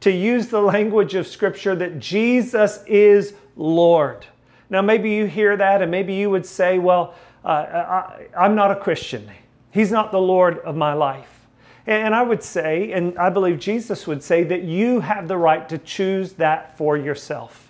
To 0.00 0.10
use 0.10 0.48
the 0.48 0.60
language 0.60 1.14
of 1.14 1.28
Scripture, 1.28 1.76
that 1.76 2.00
Jesus 2.00 2.82
is 2.88 3.34
Lord. 3.54 4.26
Now, 4.68 4.82
maybe 4.82 5.10
you 5.10 5.26
hear 5.26 5.56
that, 5.56 5.80
and 5.80 5.92
maybe 5.92 6.12
you 6.14 6.28
would 6.28 6.44
say, 6.44 6.80
Well, 6.80 7.14
uh, 7.44 7.48
I, 7.48 8.26
I'm 8.36 8.56
not 8.56 8.72
a 8.72 8.76
Christian. 8.76 9.30
He's 9.70 9.92
not 9.92 10.10
the 10.10 10.20
Lord 10.20 10.58
of 10.58 10.74
my 10.74 10.92
life. 10.92 11.36
And 11.86 12.16
I 12.16 12.22
would 12.22 12.42
say, 12.42 12.90
and 12.92 13.16
I 13.16 13.30
believe 13.30 13.60
Jesus 13.60 14.08
would 14.08 14.22
say, 14.22 14.42
that 14.42 14.62
you 14.62 15.00
have 15.00 15.28
the 15.28 15.36
right 15.36 15.68
to 15.68 15.78
choose 15.78 16.32
that 16.34 16.76
for 16.76 16.96
yourself. 16.96 17.65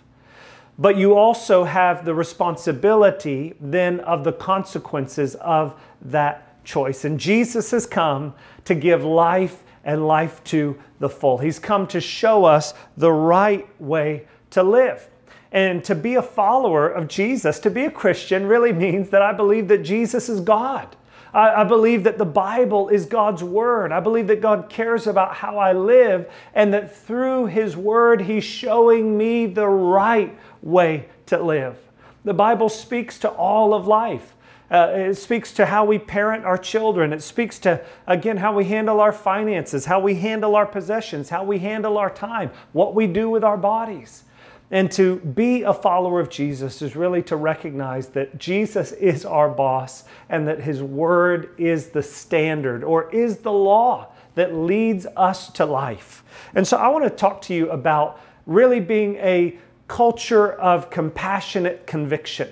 But 0.79 0.97
you 0.97 1.15
also 1.15 1.65
have 1.65 2.05
the 2.05 2.15
responsibility 2.15 3.55
then 3.61 4.01
of 4.01 4.25
the 4.25 4.33
consequences 4.33 5.35
of 5.37 5.75
that 6.03 6.63
choice. 6.65 7.05
And 7.05 7.19
Jesus 7.19 7.71
has 7.71 7.87
come 7.87 8.35
to 8.65 8.75
give 8.75 9.03
life 9.05 9.65
and 9.85 10.07
life 10.07 10.43
to 10.45 10.77
the 10.99 11.09
full. 11.09 11.39
He's 11.39 11.59
come 11.59 11.87
to 11.89 12.01
show 12.01 12.45
us 12.45 12.75
the 12.97 13.13
right 13.13 13.67
way 13.81 14.27
to 14.51 14.63
live. 14.63 15.09
And 15.53 15.83
to 15.85 15.95
be 15.95 16.17
a 16.17 16.23
follower 16.23 16.89
of 16.89 17.09
Jesus, 17.09 17.59
to 17.61 17.71
be 17.71 17.85
a 17.85 17.91
Christian, 17.91 18.47
really 18.47 18.73
means 18.73 19.11
that 19.11 19.23
I 19.23 19.33
believe 19.33 19.69
that 19.69 19.79
Jesus 19.79 20.29
is 20.29 20.41
God. 20.41 20.97
I, 21.33 21.65
believe 21.65 22.05
that 22.05 22.17
the 22.17 22.25
Bible 22.25 22.89
is 22.89 23.05
God's 23.05 23.45
Word. 23.45 23.93
I 23.93 24.01
believe 24.01 24.27
that 24.29 24.41
God 24.41 24.71
cares 24.71 25.07
about 25.07 25.35
how 25.35 25.59
I 25.59 25.75
live 25.75 26.31
and 26.55 26.73
that 26.73 26.97
through 26.97 27.47
His 27.47 27.77
Word, 27.77 28.23
He's 28.23 28.45
showing 28.45 29.19
me 29.19 29.45
the 29.45 29.69
right 29.69 30.37
way 30.67 31.09
to 31.27 31.43
live. 31.43 31.79
The 32.25 32.35
Bible 32.35 32.69
speaks 32.69 33.19
to 33.21 33.31
all 33.31 33.73
of 33.73 33.87
life. 33.87 34.35
Uh, 34.69 34.91
it 34.95 35.15
speaks 35.15 35.53
to 35.53 35.67
how 35.67 35.85
we 35.85 35.97
parent 35.97 36.45
our 36.45 36.59
children. 36.59 37.13
It 37.13 37.23
speaks 37.23 37.61
to, 37.61 37.85
again, 38.09 38.39
how 38.39 38.53
we 38.53 38.65
handle 38.65 39.01
our 39.01 39.13
finances, 39.13 39.85
how 39.85 40.01
we 40.01 40.17
handle 40.17 40.57
our 40.57 40.67
possessions, 40.67 41.29
how 41.29 41.45
we 41.45 41.61
handle 41.61 41.97
our 41.97 42.11
time, 42.11 42.51
what 42.73 42.95
we 42.95 43.07
do 43.07 43.31
with 43.31 43.45
our 43.45 43.57
bodies. 43.57 44.25
And 44.73 44.91
to 44.93 45.17
be 45.21 45.63
a 45.63 45.73
follower 45.73 46.19
of 46.19 46.29
Jesus 46.29 46.83
is 46.83 46.97
really 46.97 47.23
to 47.25 47.37
recognize 47.37 48.09
that 48.09 48.37
Jesus 48.37 48.91
is 48.91 49.25
our 49.25 49.49
boss 49.49 50.03
and 50.29 50.49
that 50.49 50.61
his 50.61 50.83
word 50.83 51.51
is 51.57 51.91
the 51.91 52.03
standard 52.03 52.83
or 52.83 53.09
is 53.13 53.39
the 53.39 53.53
law 53.53 54.09
that 54.35 54.53
leads 54.53 55.07
us 55.17 55.49
to 55.53 55.65
life. 55.65 56.25
And 56.57 56.67
so 56.67 56.77
I 56.77 56.89
want 56.89 57.05
to 57.05 57.11
talk 57.11 57.41
to 57.43 57.55
you 57.55 57.71
about 57.71 58.21
really 58.47 58.81
being 58.81 59.15
a 59.17 59.57
culture 59.89 60.53
of 60.53 60.91
compassionate 60.91 61.87
conviction. 61.87 62.49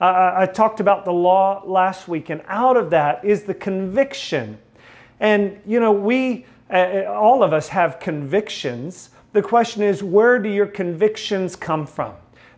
Uh, 0.00 0.34
I 0.36 0.46
talked 0.46 0.80
about 0.80 1.04
the 1.04 1.12
law 1.12 1.62
last 1.64 2.08
week, 2.08 2.30
and 2.30 2.42
out 2.48 2.76
of 2.76 2.90
that 2.90 3.24
is 3.24 3.44
the 3.44 3.54
conviction. 3.54 4.58
And, 5.20 5.60
you 5.64 5.80
know, 5.80 5.92
we, 5.92 6.46
uh, 6.68 7.04
all 7.06 7.42
of 7.42 7.52
us 7.52 7.68
have 7.68 8.00
convictions 8.00 9.10
the 9.34 9.42
question 9.42 9.82
is 9.82 10.00
where 10.00 10.38
do 10.38 10.48
your 10.48 10.68
convictions 10.68 11.56
come 11.56 11.88
from? 11.88 12.14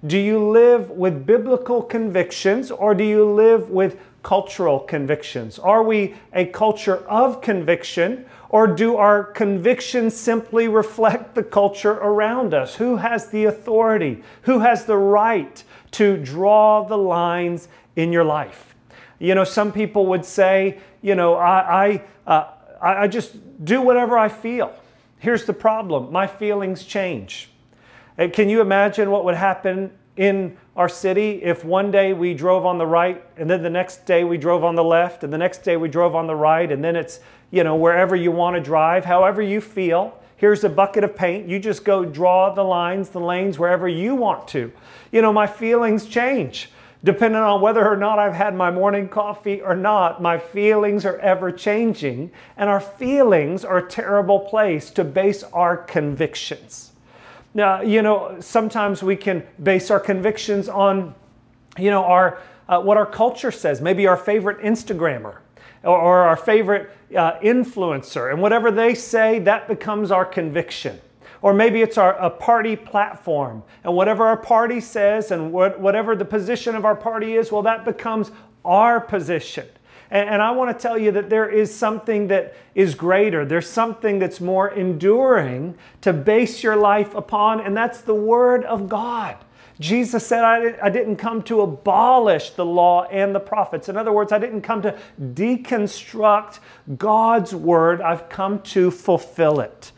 Do 0.06 0.18
you 0.18 0.38
live 0.38 0.90
with 0.90 1.25
biblical 1.25 1.82
convictions 1.82 2.70
or 2.70 2.94
do 2.94 3.02
you 3.02 3.25
live 3.25 3.70
with 3.70 3.99
cultural 4.23 4.80
convictions? 4.80 5.58
Are 5.58 5.82
we 5.82 6.16
a 6.35 6.44
culture 6.44 6.99
of 7.08 7.40
conviction 7.40 8.26
or 8.48 8.66
do 8.66 8.96
our 8.96 9.24
convictions 9.24 10.14
simply 10.14 10.68
reflect 10.68 11.34
the 11.34 11.42
culture 11.42 11.92
around 11.92 12.54
us? 12.54 12.76
Who 12.76 12.96
has 12.96 13.28
the 13.28 13.44
authority? 13.44 14.22
Who 14.42 14.60
has 14.60 14.84
the 14.84 14.96
right 14.96 15.62
to 15.92 16.16
draw 16.16 16.84
the 16.84 16.98
lines 16.98 17.68
in 17.96 18.12
your 18.12 18.24
life? 18.24 18.74
You 19.18 19.34
know, 19.34 19.44
some 19.44 19.72
people 19.72 20.06
would 20.06 20.24
say, 20.24 20.78
you 21.02 21.14
know, 21.14 21.34
I, 21.34 22.02
I, 22.26 22.30
uh, 22.30 22.50
I 22.80 23.08
just 23.08 23.64
do 23.64 23.80
whatever 23.80 24.18
I 24.18 24.28
feel. 24.28 24.74
Here's 25.18 25.44
the 25.44 25.52
problem 25.52 26.12
my 26.12 26.26
feelings 26.26 26.84
change. 26.84 27.50
And 28.18 28.32
can 28.32 28.48
you 28.48 28.60
imagine 28.60 29.10
what 29.10 29.24
would 29.24 29.34
happen 29.34 29.90
in 30.16 30.56
our 30.76 30.88
city 30.88 31.42
if 31.42 31.64
one 31.64 31.90
day 31.90 32.12
we 32.12 32.34
drove 32.34 32.64
on 32.64 32.78
the 32.78 32.86
right 32.86 33.24
and 33.36 33.48
then 33.48 33.62
the 33.62 33.70
next 33.70 34.06
day 34.06 34.24
we 34.24 34.38
drove 34.38 34.64
on 34.64 34.74
the 34.74 34.84
left 34.84 35.24
and 35.24 35.32
the 35.32 35.38
next 35.38 35.62
day 35.62 35.76
we 35.76 35.88
drove 35.88 36.14
on 36.14 36.26
the 36.26 36.34
right 36.34 36.72
and 36.72 36.82
then 36.82 36.96
it's, 36.96 37.20
you 37.50 37.64
know, 37.64 37.76
wherever 37.76 38.16
you 38.16 38.30
want 38.30 38.56
to 38.56 38.62
drive, 38.62 39.04
however 39.04 39.42
you 39.42 39.60
feel. 39.60 40.18
Here's 40.36 40.64
a 40.64 40.68
bucket 40.68 41.04
of 41.04 41.16
paint. 41.16 41.48
You 41.48 41.58
just 41.58 41.84
go 41.84 42.04
draw 42.04 42.52
the 42.52 42.64
lines, 42.64 43.08
the 43.08 43.20
lanes 43.20 43.58
wherever 43.58 43.88
you 43.88 44.14
want 44.14 44.48
to. 44.48 44.70
You 45.10 45.22
know, 45.22 45.32
my 45.32 45.46
feelings 45.46 46.06
change. 46.06 46.70
Depending 47.04 47.40
on 47.40 47.60
whether 47.60 47.86
or 47.86 47.96
not 47.96 48.18
I've 48.18 48.34
had 48.34 48.54
my 48.54 48.70
morning 48.70 49.08
coffee 49.08 49.60
or 49.60 49.76
not, 49.76 50.20
my 50.20 50.38
feelings 50.38 51.04
are 51.04 51.18
ever 51.18 51.52
changing, 51.52 52.32
and 52.56 52.68
our 52.68 52.80
feelings 52.80 53.64
are 53.64 53.78
a 53.78 53.88
terrible 53.88 54.40
place 54.40 54.90
to 54.90 55.04
base 55.04 55.42
our 55.44 55.76
convictions. 55.76 56.92
Now, 57.54 57.80
you 57.80 58.02
know, 58.02 58.36
sometimes 58.40 59.02
we 59.02 59.16
can 59.16 59.46
base 59.62 59.90
our 59.90 60.00
convictions 60.00 60.68
on, 60.68 61.14
you 61.78 61.90
know, 61.90 62.04
our 62.04 62.38
uh, 62.68 62.80
what 62.80 62.96
our 62.96 63.06
culture 63.06 63.52
says, 63.52 63.80
maybe 63.80 64.06
our 64.08 64.16
favorite 64.16 64.58
Instagrammer 64.58 65.38
or, 65.83 66.23
our 66.23 66.37
favorite 66.37 66.90
uh, 67.16 67.38
influencer, 67.40 68.33
and 68.33 68.42
whatever 68.42 68.71
they 68.71 68.95
say, 68.95 69.38
that 69.40 69.68
becomes 69.68 70.11
our 70.11 70.25
conviction. 70.25 71.00
Or 71.42 71.54
maybe 71.54 71.83
it's 71.83 71.99
our, 71.99 72.14
a 72.14 72.30
party 72.30 72.76
platform. 72.76 73.62
And 73.85 73.95
whatever 73.95 74.25
our 74.26 74.37
party 74.37 74.80
says 74.80 75.30
and 75.30 75.52
what, 75.52 75.78
whatever 75.78 76.16
the 76.16 76.25
position 76.25 76.75
of 76.75 76.85
our 76.85 76.97
party 76.97 77.35
is, 77.35 77.52
well, 77.52 77.62
that 77.62 77.85
becomes 77.85 78.33
our 78.64 79.00
position. 79.00 79.66
And, 80.11 80.28
and 80.28 80.42
I 80.42 80.50
want 80.52 80.76
to 80.76 80.83
tell 80.83 80.99
you 80.99 81.12
that 81.12 81.30
there 81.30 81.49
is 81.49 81.75
something 81.75 82.28
that 82.28 82.54
is 82.75 82.95
greater. 82.95 83.45
There's 83.45 83.68
something 83.68 84.18
that's 84.18 84.40
more 84.40 84.68
enduring 84.71 85.76
to 86.00 86.12
base 86.12 86.62
your 86.62 86.76
life 86.76 87.14
upon, 87.14 87.61
and 87.61 87.76
that's 87.76 88.00
the 88.00 88.14
Word 88.14 88.64
of 88.64 88.88
God. 88.88 89.37
Jesus 89.78 90.26
said, 90.26 90.42
I, 90.42 90.88
didn't 90.88 91.16
come 91.16 91.42
to 91.42 91.61
abolish 91.61 92.50
the 92.50 92.64
law 92.64 93.04
and 93.04 93.35
the 93.35 93.40
prophets. 93.40 93.88
In 93.88 93.97
other 93.97 94.12
words, 94.12 94.33
I 94.33 94.38
didn't 94.38 94.62
come 94.62 94.80
to 94.83 94.99
deconstruct 95.21 96.61
God's 96.97 97.54
word, 97.54 98.00
I've 98.00 98.28
come 98.28 98.62
to 98.62 98.90
fulfill 98.90 99.61
it. 99.61 99.92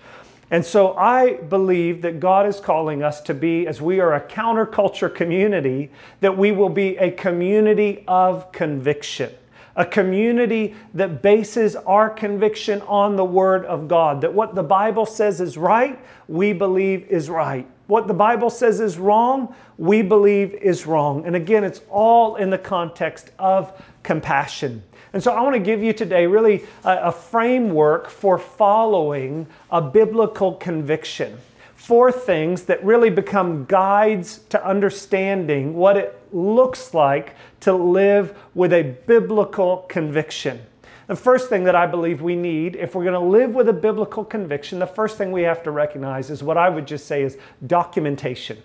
And 0.50 0.64
so 0.64 0.94
I 0.94 1.34
believe 1.34 2.02
that 2.02 2.20
God 2.20 2.46
is 2.46 2.58
calling 2.58 3.02
us 3.02 3.20
to 3.22 3.34
be, 3.34 3.66
as 3.66 3.80
we 3.80 4.00
are 4.00 4.14
a 4.14 4.20
counterculture 4.20 5.14
community, 5.14 5.90
that 6.20 6.36
we 6.36 6.52
will 6.52 6.70
be 6.70 6.96
a 6.96 7.10
community 7.10 8.04
of 8.08 8.50
conviction. 8.50 9.32
A 9.76 9.84
community 9.84 10.74
that 10.94 11.22
bases 11.22 11.76
our 11.76 12.10
conviction 12.10 12.80
on 12.82 13.14
the 13.14 13.24
Word 13.24 13.64
of 13.66 13.86
God. 13.86 14.22
That 14.22 14.32
what 14.32 14.54
the 14.54 14.62
Bible 14.62 15.06
says 15.06 15.40
is 15.40 15.56
right, 15.56 16.00
we 16.26 16.52
believe 16.52 17.06
is 17.08 17.30
right. 17.30 17.68
What 17.88 18.06
the 18.06 18.12
Bible 18.12 18.50
says 18.50 18.80
is 18.80 18.98
wrong, 18.98 19.54
we 19.78 20.02
believe 20.02 20.52
is 20.52 20.86
wrong. 20.86 21.24
And 21.24 21.34
again, 21.34 21.64
it's 21.64 21.80
all 21.88 22.36
in 22.36 22.50
the 22.50 22.58
context 22.58 23.30
of 23.38 23.72
compassion. 24.02 24.82
And 25.14 25.22
so 25.22 25.32
I 25.32 25.40
want 25.40 25.54
to 25.54 25.60
give 25.60 25.82
you 25.82 25.94
today 25.94 26.26
really 26.26 26.64
a, 26.84 26.98
a 27.04 27.12
framework 27.12 28.10
for 28.10 28.36
following 28.38 29.46
a 29.70 29.80
biblical 29.80 30.52
conviction. 30.56 31.38
Four 31.76 32.12
things 32.12 32.64
that 32.64 32.84
really 32.84 33.08
become 33.08 33.64
guides 33.64 34.40
to 34.50 34.62
understanding 34.62 35.72
what 35.72 35.96
it 35.96 36.20
looks 36.30 36.92
like 36.92 37.36
to 37.60 37.72
live 37.72 38.36
with 38.54 38.74
a 38.74 38.96
biblical 39.06 39.78
conviction. 39.88 40.60
The 41.08 41.16
first 41.16 41.48
thing 41.48 41.64
that 41.64 41.74
I 41.74 41.86
believe 41.86 42.20
we 42.20 42.36
need, 42.36 42.76
if 42.76 42.94
we're 42.94 43.02
going 43.02 43.14
to 43.14 43.18
live 43.18 43.54
with 43.54 43.68
a 43.70 43.72
biblical 43.72 44.24
conviction, 44.24 44.78
the 44.78 44.86
first 44.86 45.16
thing 45.16 45.32
we 45.32 45.42
have 45.42 45.62
to 45.62 45.70
recognize 45.70 46.28
is 46.28 46.42
what 46.42 46.58
I 46.58 46.68
would 46.68 46.86
just 46.86 47.06
say 47.06 47.22
is 47.22 47.38
documentation. 47.66 48.58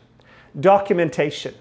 Documentation. 0.60 1.56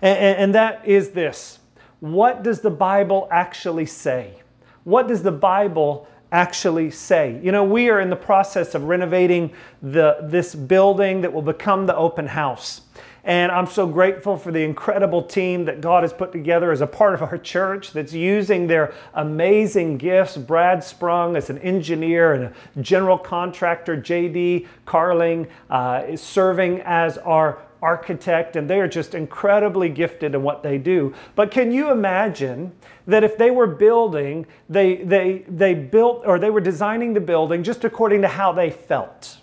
And, 0.00 0.38
and 0.38 0.54
that 0.54 0.86
is 0.86 1.10
this 1.10 1.60
what 2.00 2.42
does 2.42 2.60
the 2.60 2.70
Bible 2.70 3.28
actually 3.30 3.86
say? 3.86 4.42
What 4.84 5.08
does 5.08 5.22
the 5.22 5.32
Bible 5.32 6.08
actually 6.30 6.90
say? 6.90 7.40
You 7.42 7.52
know, 7.52 7.64
we 7.64 7.90
are 7.90 8.00
in 8.00 8.08
the 8.08 8.16
process 8.16 8.74
of 8.74 8.84
renovating 8.84 9.52
the, 9.82 10.18
this 10.22 10.54
building 10.54 11.20
that 11.22 11.32
will 11.32 11.42
become 11.42 11.86
the 11.86 11.96
open 11.96 12.28
house. 12.28 12.82
And 13.28 13.52
I'm 13.52 13.66
so 13.66 13.86
grateful 13.86 14.38
for 14.38 14.50
the 14.50 14.62
incredible 14.62 15.22
team 15.22 15.66
that 15.66 15.82
God 15.82 16.02
has 16.02 16.14
put 16.14 16.32
together 16.32 16.72
as 16.72 16.80
a 16.80 16.86
part 16.86 17.12
of 17.12 17.20
our 17.20 17.36
church 17.36 17.92
that's 17.92 18.14
using 18.14 18.66
their 18.66 18.94
amazing 19.12 19.98
gifts. 19.98 20.38
Brad 20.38 20.82
Sprung 20.82 21.36
as 21.36 21.50
an 21.50 21.58
engineer 21.58 22.32
and 22.32 22.44
a 22.44 22.80
general 22.80 23.18
contractor, 23.18 23.98
JD 23.98 24.66
Carling 24.86 25.46
uh, 25.68 26.04
is 26.08 26.22
serving 26.22 26.80
as 26.86 27.18
our 27.18 27.58
architect 27.82 28.56
and 28.56 28.68
they 28.68 28.80
are 28.80 28.88
just 28.88 29.14
incredibly 29.14 29.90
gifted 29.90 30.34
in 30.34 30.42
what 30.42 30.62
they 30.62 30.78
do. 30.78 31.12
But 31.34 31.50
can 31.50 31.70
you 31.70 31.90
imagine 31.90 32.72
that 33.06 33.24
if 33.24 33.36
they 33.36 33.50
were 33.50 33.66
building, 33.66 34.46
they, 34.70 34.96
they, 34.96 35.44
they 35.46 35.74
built 35.74 36.22
or 36.24 36.38
they 36.38 36.48
were 36.48 36.62
designing 36.62 37.12
the 37.12 37.20
building 37.20 37.62
just 37.62 37.84
according 37.84 38.22
to 38.22 38.28
how 38.28 38.52
they 38.52 38.70
felt? 38.70 39.36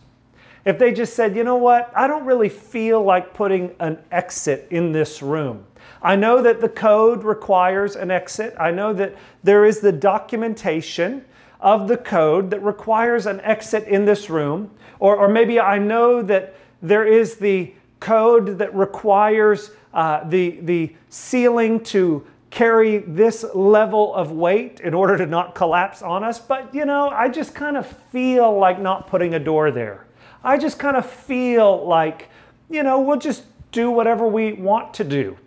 If 0.65 0.79
they 0.79 0.91
just 0.91 1.13
said, 1.15 1.36
you 1.36 1.43
know 1.43 1.57
what, 1.57 1.91
I 1.95 2.07
don't 2.07 2.25
really 2.25 2.50
feel 2.50 3.03
like 3.03 3.36
putting 3.36 3.75
an 3.79 4.00
exit 4.12 4.67
in 4.72 4.91
this 4.91 5.22
room. 5.22 5.65
I 6.01 6.15
know 6.15 6.41
that 6.41 6.60
the 6.60 6.69
code 6.69 7.24
requires 7.24 7.95
an 7.95 8.10
exit. 8.10 8.55
I 8.60 8.72
know 8.72 8.91
that 8.93 9.15
there 9.43 9.63
is 9.63 9.79
the 9.79 9.91
documentation 9.91 11.24
of 11.60 11.88
the 11.88 11.98
code 11.98 12.50
that 12.50 12.63
requires 12.63 13.27
an 13.27 13.41
exit 13.41 13.88
in 13.88 14.05
this 14.05 14.29
room. 14.29 14.72
Or, 15.00 15.15
or 15.15 15.27
maybe 15.27 15.60
I 15.60 15.77
know 15.77 16.22
that 16.24 16.55
there 16.81 17.07
is 17.07 17.38
the 17.38 17.74
code 18.00 18.57
that 18.57 18.74
requires 18.75 19.72
uh, 19.93 20.27
the, 20.27 20.60
the 20.62 20.95
ceiling 21.10 21.84
to 21.86 22.25
carry 22.50 23.00
this 23.00 23.45
level 23.53 24.13
of 24.15 24.31
weight 24.31 24.79
in 24.79 24.93
order 24.93 25.17
to 25.17 25.25
not 25.25 25.55
collapse 25.55 26.01
on 26.01 26.24
us. 26.24 26.39
But 26.39 26.74
you 26.74 26.86
know, 26.86 27.10
I 27.10 27.29
just 27.29 27.53
kind 27.53 27.77
of 27.77 27.86
feel 28.12 28.57
like 28.57 28.79
not 28.79 29.07
putting 29.07 29.34
a 29.34 29.39
door 29.39 29.72
there. 29.72 30.05
I 30.46 30.60
just 30.60 30.78
kind 30.78 30.96
of 30.96 31.10
feel 31.10 31.86
like, 31.88 32.30
you 32.70 32.84
know, 32.84 33.02
we'll 33.02 33.18
just 33.18 33.44
do 33.72 33.90
whatever 33.90 34.28
we 34.28 34.54
want 34.54 34.94
to 34.94 35.04
do. 35.04 35.38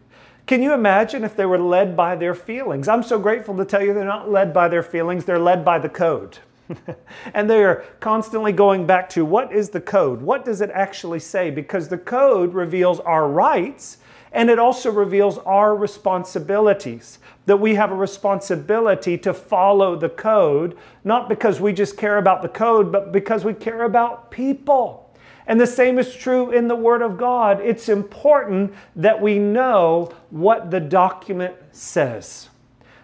Can 0.46 0.60
you 0.60 0.72
imagine 0.72 1.22
if 1.22 1.36
they 1.36 1.46
were 1.46 1.58
led 1.58 1.96
by 1.96 2.16
their 2.16 2.34
feelings? 2.34 2.88
I'm 2.88 3.04
so 3.04 3.18
grateful 3.18 3.56
to 3.58 3.64
tell 3.64 3.80
you 3.82 3.94
they're 3.94 4.04
not 4.04 4.30
led 4.30 4.52
by 4.52 4.66
their 4.66 4.82
feelings, 4.82 5.24
they're 5.24 5.38
led 5.38 5.64
by 5.64 5.78
the 5.78 5.88
code. 5.88 6.38
and 7.34 7.48
they 7.48 7.62
are 7.62 7.84
constantly 8.00 8.50
going 8.50 8.86
back 8.86 9.08
to 9.10 9.24
what 9.24 9.52
is 9.52 9.70
the 9.70 9.80
code? 9.80 10.20
What 10.20 10.44
does 10.44 10.60
it 10.60 10.70
actually 10.70 11.20
say? 11.20 11.50
Because 11.50 11.88
the 11.88 11.98
code 11.98 12.52
reveals 12.52 12.98
our 13.00 13.28
rights 13.28 13.98
and 14.32 14.50
it 14.50 14.58
also 14.58 14.90
reveals 14.90 15.38
our 15.38 15.74
responsibilities. 15.74 17.18
That 17.46 17.58
we 17.58 17.76
have 17.76 17.90
a 17.90 17.96
responsibility 17.96 19.16
to 19.18 19.32
follow 19.32 19.96
the 19.96 20.10
code, 20.10 20.76
not 21.02 21.28
because 21.28 21.60
we 21.60 21.72
just 21.72 21.96
care 21.96 22.18
about 22.18 22.42
the 22.42 22.48
code, 22.48 22.92
but 22.92 23.12
because 23.12 23.44
we 23.44 23.54
care 23.54 23.84
about 23.84 24.30
people. 24.30 25.08
And 25.46 25.58
the 25.58 25.66
same 25.66 25.98
is 25.98 26.14
true 26.14 26.50
in 26.50 26.68
the 26.68 26.76
Word 26.76 27.00
of 27.00 27.16
God. 27.16 27.60
It's 27.62 27.88
important 27.88 28.74
that 28.96 29.22
we 29.22 29.38
know 29.38 30.12
what 30.28 30.70
the 30.70 30.78
document 30.78 31.54
says. 31.72 32.50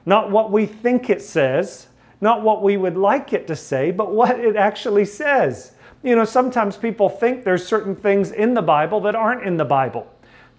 Not 0.04 0.30
what 0.30 0.52
we 0.52 0.66
think 0.66 1.08
it 1.08 1.22
says, 1.22 1.88
not 2.20 2.42
what 2.42 2.62
we 2.62 2.76
would 2.76 2.98
like 2.98 3.32
it 3.32 3.46
to 3.46 3.56
say, 3.56 3.90
but 3.90 4.12
what 4.12 4.38
it 4.38 4.56
actually 4.56 5.06
says. 5.06 5.72
You 6.02 6.14
know, 6.16 6.26
sometimes 6.26 6.76
people 6.76 7.08
think 7.08 7.44
there's 7.44 7.66
certain 7.66 7.96
things 7.96 8.30
in 8.30 8.52
the 8.52 8.60
Bible 8.62 9.00
that 9.00 9.14
aren't 9.14 9.44
in 9.44 9.56
the 9.56 9.64
Bible. 9.64 10.06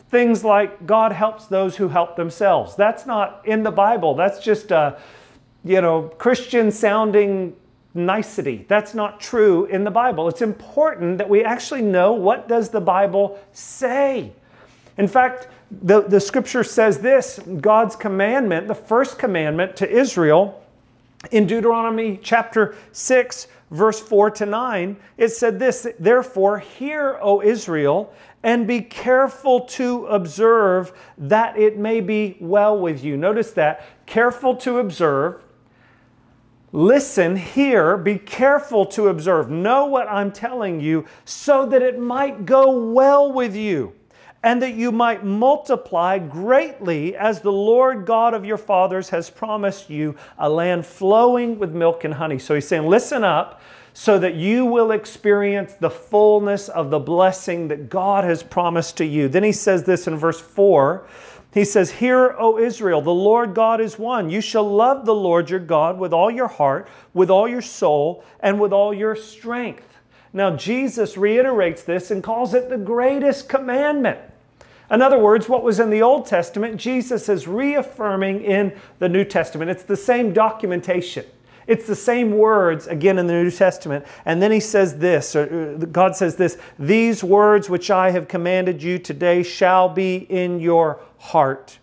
Things 0.10 0.44
like 0.44 0.86
God 0.86 1.12
helps 1.12 1.48
those 1.48 1.78
who 1.78 1.88
help 1.88 2.16
themselves. 2.16 2.76
That's 2.76 3.06
not 3.06 3.42
in 3.46 3.64
the 3.64 3.72
Bible. 3.72 4.16
That's 4.16 4.40
just 4.40 4.72
a, 4.72 5.00
you 5.64 5.82
know, 5.82 6.04
Christian 6.18 6.72
sounding 6.72 7.56
nicety. 7.96 8.66
That's 8.68 8.94
not 8.94 9.20
true 9.20 9.66
in 9.66 9.84
the 9.84 9.92
Bible. 9.92 10.28
It's 10.28 10.42
important 10.42 11.18
that 11.18 11.30
we 11.30 11.44
actually 11.44 11.82
know 11.82 12.14
what 12.14 12.48
does 12.48 12.70
the 12.70 12.82
Bible 12.82 13.40
say. 13.52 14.32
In 14.98 15.08
fact, 15.08 15.48
the, 15.72 16.02
the 16.02 16.20
scripture 16.20 16.64
says 16.64 17.00
this 17.00 17.40
God's 17.60 17.96
commandment, 17.96 18.68
the 18.68 18.76
first 18.76 19.18
commandment 19.18 19.76
to 19.78 19.90
Israel 19.90 20.62
in 21.32 21.48
Deuteronomy 21.48 22.20
chapter 22.22 22.76
6, 22.92 23.48
verse 23.76 24.00
4 24.00 24.32
to 24.32 24.46
9, 24.46 24.98
it 25.18 25.30
said 25.30 25.60
this 25.60 25.88
Therefore, 26.00 26.60
hear, 26.60 27.20
O 27.22 27.42
Israel, 27.42 28.14
and 28.44 28.68
be 28.68 28.82
careful 28.82 29.62
to 29.62 30.06
observe 30.08 30.94
that 31.18 31.58
it 31.58 31.78
may 31.78 32.02
be 32.02 32.38
well 32.40 32.80
with 32.80 33.04
you. 33.04 33.18
Notice 33.18 33.52
that 33.52 33.86
careful 34.06 34.56
to 34.58 34.80
observe 34.80 35.42
Listen, 36.76 37.38
hear, 37.38 37.96
be 37.96 38.18
careful 38.18 38.86
to 38.88 39.08
observe. 39.08 39.50
Know 39.50 39.86
what 39.86 40.10
I'm 40.10 40.30
telling 40.30 40.82
you 40.82 41.06
so 41.24 41.66
that 41.68 41.82
it 41.82 41.98
might 41.98 42.46
go 42.46 42.92
well 42.92 43.32
with 43.32 43.56
you 43.56 43.94
and 44.46 44.62
that 44.62 44.76
you 44.76 44.92
might 44.92 45.26
multiply 45.26 46.20
greatly 46.20 47.16
as 47.16 47.42
the 47.42 47.52
Lord 47.52 48.06
God 48.06 48.36
of 48.36 48.46
your 48.46 48.60
fathers 48.60 49.10
has 49.10 49.28
promised 49.28 49.90
you 49.90 50.16
a 50.38 50.48
land 50.48 50.86
flowing 50.86 51.58
with 51.58 51.72
milk 51.72 52.04
and 52.04 52.14
honey. 52.14 52.38
So 52.38 52.54
he's 52.54 52.68
saying, 52.68 52.86
listen 52.86 53.24
up 53.24 53.60
so 53.94 54.20
that 54.20 54.36
you 54.36 54.64
will 54.64 54.92
experience 54.92 55.74
the 55.74 55.90
fullness 55.90 56.70
of 56.70 56.92
the 56.92 57.00
blessing 57.00 57.70
that 57.70 57.90
God 57.90 58.24
has 58.24 58.44
promised 58.44 58.98
to 58.98 59.06
you. 59.06 59.28
Then 59.28 59.44
he 59.44 59.52
says 59.52 59.84
this 59.84 60.06
in 60.06 60.16
verse 60.16 60.40
4 60.40 61.08
he 61.52 61.64
says, 61.64 61.90
Hear, 61.90 62.36
O 62.38 62.60
Israel, 62.60 63.02
the 63.02 63.14
Lord 63.14 63.56
God 63.56 63.80
is 63.80 63.98
one. 63.98 64.30
You 64.30 64.42
shall 64.42 64.70
love 64.70 65.06
the 65.06 65.16
Lord 65.16 65.50
your 65.50 65.62
God 65.62 65.98
with 65.98 66.12
all 66.12 66.30
your 66.30 66.50
heart, 66.50 66.90
with 67.14 67.32
all 67.32 67.48
your 67.48 67.62
soul, 67.62 68.26
and 68.42 68.60
with 68.60 68.74
all 68.74 68.94
your 68.94 69.16
strength. 69.16 69.98
Now, 70.34 70.54
Jesus 70.58 71.16
reiterates 71.16 71.84
this 71.84 72.12
and 72.12 72.22
calls 72.22 72.54
it 72.54 72.70
the 72.70 72.78
greatest 72.78 73.48
commandment. 73.48 74.20
In 74.92 75.02
other 75.02 75.18
words, 75.18 75.50
what 75.50 75.64
was 75.64 75.80
in 75.80 75.90
the 75.90 76.02
Old 76.02 76.26
Testament, 76.26 76.78
Jesus 76.78 77.28
is 77.28 77.48
reaffirming 77.48 78.44
in 78.44 78.78
the 79.00 79.10
New 79.10 79.24
Testament. 79.24 79.72
It's 79.72 79.84
the 79.84 79.98
same 79.98 80.32
documentation. 80.32 81.26
It's 81.68 81.88
the 81.88 81.96
same 81.96 82.38
words 82.38 82.86
again 82.86 83.18
in 83.18 83.26
the 83.26 83.34
New 83.34 83.50
Testament. 83.50 84.06
And 84.26 84.42
then 84.42 84.52
he 84.52 84.60
says 84.60 84.98
this, 84.98 85.36
or 85.36 85.78
uh, 85.82 85.86
God 85.86 86.16
says 86.16 86.36
this 86.36 86.60
These 86.78 87.24
words 87.24 87.70
which 87.70 87.90
I 87.90 88.12
have 88.12 88.28
commanded 88.28 88.84
you 88.84 89.00
today 89.00 89.42
shall 89.42 89.90
be 89.90 90.18
in 90.18 90.60
your 90.60 91.00
heart. 91.18 91.80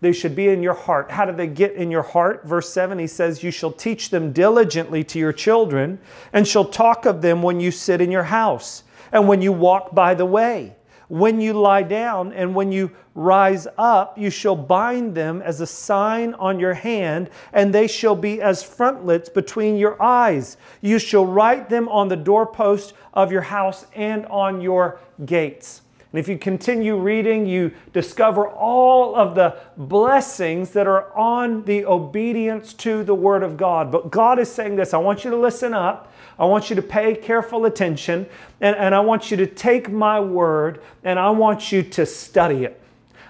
They 0.00 0.12
should 0.12 0.34
be 0.34 0.48
in 0.48 0.64
your 0.64 0.74
heart. 0.74 1.12
How 1.12 1.24
do 1.24 1.32
they 1.32 1.46
get 1.46 1.74
in 1.74 1.88
your 1.88 2.02
heart? 2.02 2.44
Verse 2.44 2.72
7, 2.72 2.98
he 2.98 3.06
says, 3.06 3.44
You 3.44 3.52
shall 3.52 3.70
teach 3.70 4.10
them 4.10 4.32
diligently 4.32 5.04
to 5.04 5.18
your 5.20 5.32
children, 5.32 6.00
and 6.32 6.48
shall 6.48 6.64
talk 6.64 7.06
of 7.06 7.22
them 7.22 7.40
when 7.40 7.60
you 7.60 7.70
sit 7.70 8.00
in 8.00 8.10
your 8.10 8.24
house, 8.24 8.82
and 9.12 9.28
when 9.28 9.40
you 9.40 9.52
walk 9.52 9.94
by 9.94 10.14
the 10.14 10.26
way 10.26 10.74
when 11.12 11.42
you 11.42 11.52
lie 11.52 11.82
down 11.82 12.32
and 12.32 12.54
when 12.54 12.72
you 12.72 12.90
rise 13.14 13.66
up, 13.76 14.16
you 14.16 14.30
shall 14.30 14.56
bind 14.56 15.14
them 15.14 15.42
as 15.42 15.60
a 15.60 15.66
sign 15.66 16.32
on 16.34 16.58
your 16.58 16.72
hand, 16.72 17.28
and 17.52 17.70
they 17.70 17.86
shall 17.86 18.16
be 18.16 18.40
as 18.40 18.62
frontlets 18.62 19.28
between 19.28 19.76
your 19.76 20.02
eyes. 20.02 20.56
You 20.80 20.98
shall 20.98 21.26
write 21.26 21.68
them 21.68 21.86
on 21.90 22.08
the 22.08 22.16
doorpost 22.16 22.94
of 23.12 23.30
your 23.30 23.42
house 23.42 23.84
and 23.94 24.24
on 24.28 24.62
your 24.62 25.00
gates. 25.26 25.82
And 26.12 26.18
if 26.18 26.28
you 26.28 26.38
continue 26.38 26.96
reading, 26.96 27.44
you 27.44 27.72
discover 27.92 28.48
all 28.48 29.14
of 29.14 29.34
the 29.34 29.58
blessings 29.76 30.70
that 30.70 30.86
are 30.86 31.14
on 31.14 31.62
the 31.64 31.84
obedience 31.84 32.72
to 32.74 33.04
the 33.04 33.14
Word 33.14 33.42
of 33.42 33.58
God. 33.58 33.92
But 33.92 34.10
God 34.10 34.38
is 34.38 34.50
saying 34.50 34.76
this 34.76 34.94
I 34.94 34.98
want 34.98 35.24
you 35.24 35.30
to 35.30 35.36
listen 35.36 35.74
up. 35.74 36.10
I 36.38 36.44
want 36.44 36.70
you 36.70 36.76
to 36.76 36.82
pay 36.82 37.14
careful 37.14 37.66
attention, 37.66 38.26
and, 38.60 38.76
and 38.76 38.94
I 38.94 39.00
want 39.00 39.30
you 39.30 39.36
to 39.38 39.46
take 39.46 39.90
my 39.90 40.20
word 40.20 40.82
and 41.04 41.18
I 41.18 41.30
want 41.30 41.72
you 41.72 41.82
to 41.82 42.06
study 42.06 42.64
it. 42.64 42.80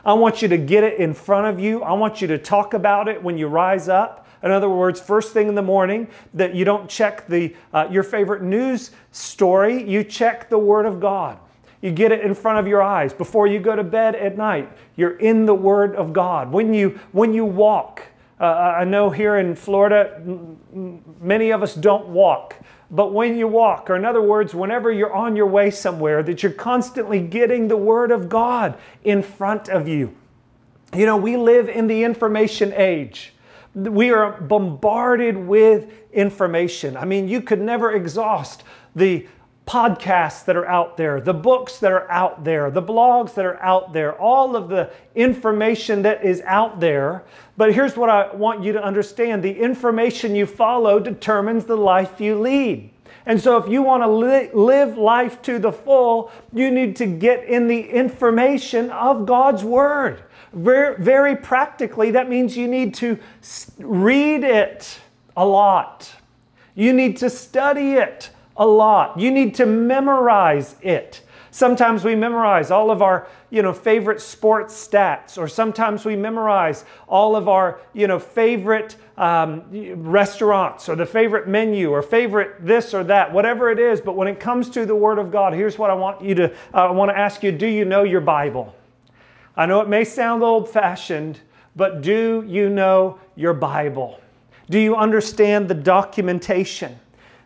I 0.04 0.14
want 0.14 0.42
you 0.42 0.48
to 0.48 0.58
get 0.58 0.82
it 0.82 0.98
in 0.98 1.14
front 1.14 1.46
of 1.46 1.60
you. 1.60 1.82
I 1.82 1.92
want 1.92 2.20
you 2.20 2.28
to 2.28 2.38
talk 2.38 2.74
about 2.74 3.08
it 3.08 3.22
when 3.22 3.38
you 3.38 3.46
rise 3.46 3.88
up. 3.88 4.26
In 4.42 4.50
other 4.50 4.68
words, 4.68 5.00
first 5.00 5.32
thing 5.32 5.48
in 5.48 5.54
the 5.54 5.62
morning, 5.62 6.08
that 6.34 6.54
you 6.54 6.64
don't 6.64 6.88
check 6.88 7.28
the, 7.28 7.54
uh, 7.72 7.86
your 7.90 8.02
favorite 8.02 8.42
news 8.42 8.90
story, 9.12 9.88
you 9.88 10.02
check 10.02 10.50
the 10.50 10.58
Word 10.58 10.84
of 10.84 10.98
God. 10.98 11.38
You 11.80 11.92
get 11.92 12.10
it 12.10 12.20
in 12.22 12.34
front 12.34 12.58
of 12.58 12.66
your 12.66 12.82
eyes. 12.82 13.12
Before 13.12 13.46
you 13.46 13.60
go 13.60 13.76
to 13.76 13.84
bed 13.84 14.16
at 14.16 14.36
night, 14.36 14.68
you're 14.96 15.16
in 15.18 15.46
the 15.46 15.54
Word 15.54 15.94
of 15.94 16.12
God. 16.12 16.50
When 16.50 16.74
you, 16.74 16.98
when 17.12 17.32
you 17.32 17.44
walk, 17.44 18.02
uh, 18.40 18.46
I 18.78 18.84
know 18.84 19.10
here 19.10 19.36
in 19.36 19.54
Florida, 19.54 20.20
many 21.20 21.50
of 21.50 21.62
us 21.62 21.76
don't 21.76 22.08
walk 22.08 22.56
but 22.92 23.14
when 23.14 23.36
you 23.36 23.48
walk, 23.48 23.88
or 23.88 23.96
in 23.96 24.04
other 24.04 24.20
words, 24.20 24.54
whenever 24.54 24.92
you're 24.92 25.14
on 25.14 25.34
your 25.34 25.46
way 25.46 25.70
somewhere, 25.70 26.22
that 26.22 26.42
you're 26.42 26.52
constantly 26.52 27.20
getting 27.20 27.68
the 27.68 27.76
Word 27.76 28.10
of 28.10 28.28
God 28.28 28.78
in 29.02 29.22
front 29.22 29.70
of 29.70 29.88
you. 29.88 30.14
You 30.94 31.06
know, 31.06 31.16
we 31.16 31.38
live 31.38 31.70
in 31.70 31.86
the 31.86 32.04
information 32.04 32.70
age. 32.76 33.32
We 33.74 34.10
are 34.10 34.38
bombarded 34.42 35.38
with 35.38 35.90
information. 36.12 36.98
I 36.98 37.06
mean, 37.06 37.28
you 37.28 37.40
could 37.40 37.62
never 37.62 37.92
exhaust 37.92 38.62
the 38.94 39.26
podcasts 39.66 40.44
that 40.44 40.56
are 40.56 40.66
out 40.66 40.96
there, 40.96 41.20
the 41.20 41.34
books 41.34 41.78
that 41.78 41.92
are 41.92 42.10
out 42.10 42.44
there, 42.44 42.70
the 42.70 42.82
blogs 42.82 43.34
that 43.34 43.44
are 43.44 43.60
out 43.62 43.92
there, 43.92 44.12
all 44.20 44.56
of 44.56 44.68
the 44.68 44.90
information 45.14 46.02
that 46.02 46.24
is 46.24 46.40
out 46.42 46.80
there. 46.80 47.24
But 47.56 47.72
here's 47.72 47.96
what 47.96 48.10
I 48.10 48.34
want 48.34 48.64
you 48.64 48.72
to 48.72 48.82
understand 48.82 49.42
the 49.42 49.56
information 49.56 50.34
you 50.34 50.46
follow 50.46 50.98
determines 50.98 51.64
the 51.64 51.76
life 51.76 52.20
you 52.20 52.40
lead. 52.40 52.90
And 53.24 53.40
so, 53.40 53.56
if 53.56 53.70
you 53.70 53.82
want 53.82 54.02
to 54.02 54.08
li- 54.08 54.50
live 54.52 54.98
life 54.98 55.40
to 55.42 55.60
the 55.60 55.70
full, 55.70 56.32
you 56.52 56.72
need 56.72 56.96
to 56.96 57.06
get 57.06 57.44
in 57.44 57.68
the 57.68 57.80
information 57.80 58.90
of 58.90 59.26
God's 59.26 59.62
Word. 59.62 60.24
Very, 60.52 61.00
very 61.00 61.36
practically, 61.36 62.10
that 62.10 62.28
means 62.28 62.56
you 62.56 62.66
need 62.66 62.94
to 62.94 63.18
read 63.78 64.42
it 64.42 64.98
a 65.36 65.46
lot. 65.46 66.12
You 66.74 66.92
need 66.92 67.16
to 67.18 67.30
study 67.30 67.92
it 67.92 68.30
a 68.56 68.66
lot. 68.66 69.18
You 69.18 69.30
need 69.30 69.54
to 69.56 69.66
memorize 69.66 70.76
it. 70.82 71.22
Sometimes 71.50 72.02
we 72.02 72.14
memorize 72.14 72.70
all 72.70 72.90
of 72.90 73.02
our, 73.02 73.28
you 73.50 73.60
know, 73.60 73.74
favorite 73.74 74.22
sports 74.22 74.74
stats, 74.88 75.36
or 75.36 75.46
sometimes 75.46 76.02
we 76.06 76.16
memorize 76.16 76.86
all 77.06 77.36
of 77.36 77.46
our, 77.46 77.80
you 77.92 78.06
know, 78.06 78.18
favorite 78.18 78.96
um, 79.18 79.62
restaurants, 80.02 80.88
or 80.88 80.96
the 80.96 81.04
favorite 81.04 81.48
menu, 81.48 81.90
or 81.90 82.00
favorite 82.00 82.64
this 82.64 82.94
or 82.94 83.04
that, 83.04 83.30
whatever 83.30 83.70
it 83.70 83.78
is. 83.78 84.00
But 84.00 84.16
when 84.16 84.28
it 84.28 84.40
comes 84.40 84.70
to 84.70 84.86
the 84.86 84.94
Word 84.94 85.18
of 85.18 85.30
God, 85.30 85.52
here's 85.52 85.76
what 85.76 85.90
I 85.90 85.94
want 85.94 86.22
you 86.24 86.34
to, 86.36 86.50
uh, 86.72 86.88
I 86.88 86.90
want 86.90 87.10
to 87.10 87.18
ask 87.18 87.42
you: 87.42 87.52
Do 87.52 87.66
you 87.66 87.84
know 87.84 88.02
your 88.02 88.22
Bible? 88.22 88.74
I 89.54 89.66
know 89.66 89.82
it 89.82 89.88
may 89.90 90.04
sound 90.04 90.42
old-fashioned, 90.42 91.38
but 91.76 92.00
do 92.00 92.42
you 92.48 92.70
know 92.70 93.18
your 93.36 93.52
Bible? 93.52 94.18
Do 94.70 94.78
you 94.78 94.96
understand 94.96 95.68
the 95.68 95.74
documentation? 95.74 96.98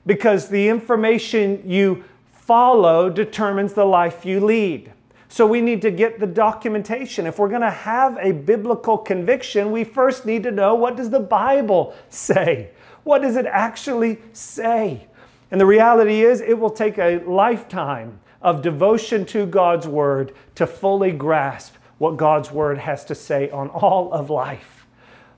Because 0.06 0.48
the 0.48 0.68
information 0.68 1.62
you 1.68 2.04
follow 2.32 3.10
determines 3.10 3.72
the 3.72 3.84
life 3.84 4.24
you 4.24 4.40
lead. 4.40 4.92
So 5.28 5.46
we 5.46 5.60
need 5.60 5.82
to 5.82 5.90
get 5.90 6.20
the 6.20 6.26
documentation. 6.26 7.26
If 7.26 7.38
we're 7.38 7.48
going 7.48 7.60
to 7.62 7.70
have 7.70 8.16
a 8.20 8.32
biblical 8.32 8.96
conviction, 8.96 9.72
we 9.72 9.82
first 9.82 10.24
need 10.24 10.44
to 10.44 10.52
know 10.52 10.74
what 10.74 10.96
does 10.96 11.10
the 11.10 11.20
Bible 11.20 11.94
say? 12.08 12.70
What 13.02 13.22
does 13.22 13.36
it 13.36 13.46
actually 13.46 14.18
say? 14.32 15.08
And 15.50 15.60
the 15.60 15.66
reality 15.66 16.22
is 16.22 16.40
it 16.40 16.58
will 16.58 16.70
take 16.70 16.98
a 16.98 17.18
lifetime 17.26 18.20
of 18.42 18.62
devotion 18.62 19.24
to 19.26 19.46
God's 19.46 19.88
word 19.88 20.32
to 20.54 20.66
fully 20.66 21.12
grasp 21.12 21.74
what 21.98 22.16
God's 22.16 22.52
word 22.52 22.78
has 22.78 23.04
to 23.06 23.14
say 23.14 23.50
on 23.50 23.68
all 23.68 24.12
of 24.12 24.30
life. 24.30 24.75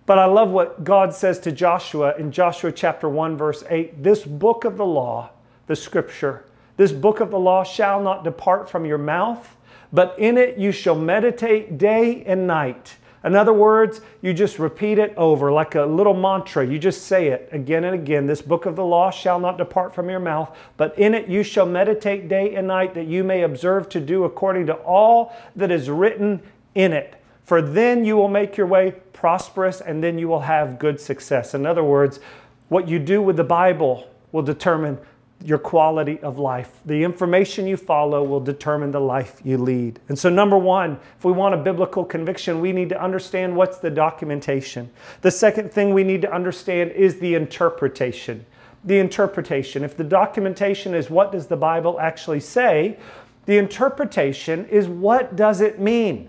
But 0.09 0.18
I 0.18 0.25
love 0.25 0.51
what 0.51 0.85
God 0.85 1.12
says 1.12 1.38
to 1.40 1.53
Joshua 1.53 2.14
in 2.16 2.33
Joshua 2.33 2.73
chapter 2.73 3.11
1 3.11 3.37
verse 3.37 3.62
8, 3.68 4.03
this 4.03 4.25
book 4.25 4.64
of 4.64 4.79
the 4.79 4.87
law, 4.87 5.29
the 5.66 5.77
scripture 5.77 6.47
this 6.79 6.92
book 6.92 7.21
of 7.21 7.31
the 7.31 7.38
law 7.38 7.62
shall 7.62 8.01
not 8.01 8.25
depart 8.25 8.71
from 8.71 8.87
your 8.87 8.97
mouth, 8.97 9.55
but 9.92 10.18
in 10.18 10.38
it 10.38 10.57
you 10.57 10.73
shall 10.73 10.94
meditate 10.94 11.77
day 11.77 12.23
and 12.25 12.47
night. 12.47 12.97
In 13.23 13.35
other 13.35 13.53
words, 13.53 14.01
you 14.23 14.33
just 14.33 14.59
repeat 14.59 14.99
it 14.99 15.12
over 15.16 15.53
like 15.53 15.75
a 15.75 15.83
little 15.83 16.14
mantra. 16.14 16.64
You 16.64 16.79
just 16.79 17.07
say 17.07 17.29
it 17.29 17.49
again 17.53 17.85
and 17.85 17.94
again. 17.94 18.27
This 18.27 18.40
book 18.40 18.64
of 18.64 18.77
the 18.77 18.85
law 18.85 19.11
shall 19.11 19.40
not 19.40 19.59
depart 19.59 19.94
from 19.94 20.09
your 20.09 20.21
mouth, 20.21 20.57
but 20.79 20.97
in 20.99 21.14
it 21.14 21.29
you 21.29 21.42
shall 21.42 21.66
meditate 21.66 22.29
day 22.29 22.55
and 22.55 22.68
night, 22.68 22.94
that 22.94 23.09
you 23.09 23.25
may 23.25 23.42
observe 23.42 23.90
to 23.90 24.01
do 24.01 24.25
according 24.25 24.66
to 24.66 24.75
all 24.75 25.37
that 25.57 25.71
is 25.71 25.90
written 25.90 26.40
in 26.75 26.94
it. 26.94 27.17
For 27.48 27.62
then 27.62 28.04
you 28.04 28.14
will 28.14 28.28
make 28.28 28.58
your 28.58 28.66
way 28.66 28.92
prosperous 29.14 29.80
and 29.80 30.04
then 30.04 30.18
you 30.18 30.28
will 30.28 30.42
have 30.42 30.78
good 30.78 31.00
success. 31.00 31.54
In 31.54 31.64
other 31.64 31.82
words, 31.82 32.20
what 32.68 32.87
you 32.87 32.98
do 32.98 33.22
with 33.22 33.38
the 33.38 33.44
Bible 33.44 34.06
will 34.32 34.42
determine 34.42 34.98
your 35.42 35.56
quality 35.56 36.20
of 36.20 36.38
life. 36.38 36.80
The 36.84 37.02
information 37.02 37.66
you 37.66 37.78
follow 37.78 38.22
will 38.22 38.40
determine 38.40 38.90
the 38.90 39.00
life 39.00 39.40
you 39.44 39.56
lead. 39.56 39.98
And 40.11 40.18
so, 40.18 40.28
number 40.28 40.58
one, 40.58 41.00
if 41.16 41.24
we 41.24 41.32
want 41.32 41.54
a 41.54 41.56
biblical 41.56 42.04
conviction, 42.04 42.61
we 42.61 42.70
need 42.70 42.90
to 42.90 43.02
understand 43.02 43.56
what's 43.56 43.78
the 43.78 43.88
documentation. 43.88 44.90
The 45.22 45.30
second 45.30 45.72
thing 45.72 45.94
we 45.94 46.04
need 46.04 46.20
to 46.20 46.30
understand 46.30 46.90
is 46.90 47.18
the 47.18 47.34
interpretation. 47.34 48.44
The 48.84 48.98
interpretation. 48.98 49.84
If 49.84 49.96
the 49.96 50.04
documentation 50.04 50.94
is 50.94 51.08
what 51.08 51.32
does 51.32 51.46
the 51.46 51.56
Bible 51.56 51.98
actually 51.98 52.40
say, 52.40 52.98
the 53.46 53.56
interpretation 53.56 54.66
is 54.66 54.87
what 54.87 55.34
does 55.34 55.62
it 55.62 55.80
mean? 55.80 56.28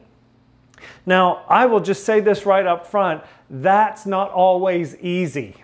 Now, 1.05 1.43
I 1.47 1.65
will 1.65 1.79
just 1.79 2.03
say 2.03 2.19
this 2.19 2.45
right 2.45 2.65
up 2.65 2.87
front 2.87 3.23
that's 3.49 4.05
not 4.05 4.31
always 4.31 4.95
easy. 4.97 5.55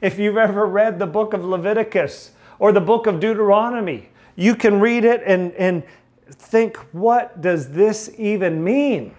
If 0.00 0.18
you've 0.18 0.36
ever 0.36 0.66
read 0.66 0.98
the 0.98 1.06
book 1.06 1.32
of 1.32 1.42
Leviticus, 1.44 2.32
or 2.58 2.72
the 2.72 2.80
book 2.80 3.06
of 3.06 3.20
Deuteronomy. 3.20 4.08
You 4.36 4.54
can 4.54 4.80
read 4.80 5.04
it 5.04 5.22
and, 5.26 5.52
and 5.52 5.82
think, 6.30 6.76
what 6.92 7.40
does 7.40 7.70
this 7.70 8.10
even 8.18 8.62
mean? 8.62 9.14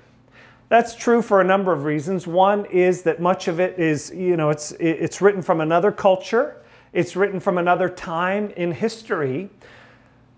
That's 0.70 0.96
true 0.96 1.22
for 1.22 1.42
a 1.42 1.44
number 1.44 1.72
of 1.72 1.84
reasons. 1.84 2.26
One 2.26 2.66
is 2.66 3.04
that 3.04 3.22
much 3.22 3.48
of 3.48 3.60
it 3.60 3.80
is, 3.80 4.12
you 4.14 4.36
know, 4.36 4.50
it's, 4.50 4.72
it's 4.74 5.22
written 5.22 5.42
from 5.42 5.62
another 5.62 5.92
culture, 5.92 6.58
it's 6.92 7.16
written 7.16 7.40
from 7.40 7.58
another 7.58 7.88
time 7.88 8.50
in 8.52 8.72
history, 8.72 9.50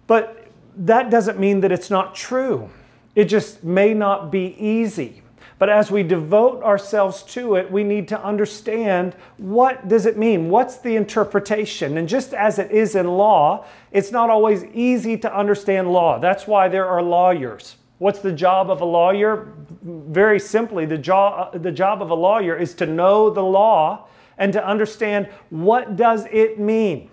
but 0.05 0.47
that 0.75 1.09
doesn't 1.09 1.39
mean 1.39 1.61
that 1.61 1.71
it's 1.71 1.89
not 1.89 2.13
true. 2.13 2.69
It 3.17 3.25
just 3.25 3.63
may 3.63 3.95
not 3.95 4.31
be 4.31 4.55
easy. 4.63 5.23
But 5.57 5.69
as 5.69 5.89
we 5.89 6.03
devote 6.03 6.61
ourselves 6.61 7.23
to 7.33 7.55
it, 7.55 7.71
we 7.71 7.83
need 7.83 8.07
to 8.09 8.23
understand 8.23 9.15
what 9.37 9.87
does 9.87 10.05
it 10.05 10.19
mean? 10.19 10.51
What's 10.51 10.77
the 10.77 10.95
interpretation? 10.95 11.97
And 11.97 12.07
just 12.07 12.35
as 12.35 12.59
it 12.59 12.69
is 12.69 12.93
in 12.93 13.07
law, 13.07 13.65
it's 13.91 14.11
not 14.11 14.29
always 14.29 14.65
easy 14.65 15.17
to 15.17 15.35
understand 15.35 15.91
law. 15.91 16.19
That's 16.19 16.45
why 16.45 16.67
there 16.67 16.85
are 16.85 17.01
lawyers. 17.01 17.77
What's 17.97 18.19
the 18.19 18.31
job 18.31 18.69
of 18.69 18.81
a 18.81 18.85
lawyer? 18.85 19.51
Very 19.81 20.39
simply, 20.39 20.85
the 20.85 20.99
job, 20.99 21.63
the 21.63 21.71
job 21.71 22.03
of 22.03 22.11
a 22.11 22.15
lawyer 22.15 22.55
is 22.55 22.75
to 22.75 22.85
know 22.85 23.31
the 23.31 23.41
law 23.41 24.05
and 24.37 24.53
to 24.53 24.63
understand 24.63 25.27
what 25.49 25.95
does 25.95 26.27
it 26.31 26.59
mean. 26.59 27.09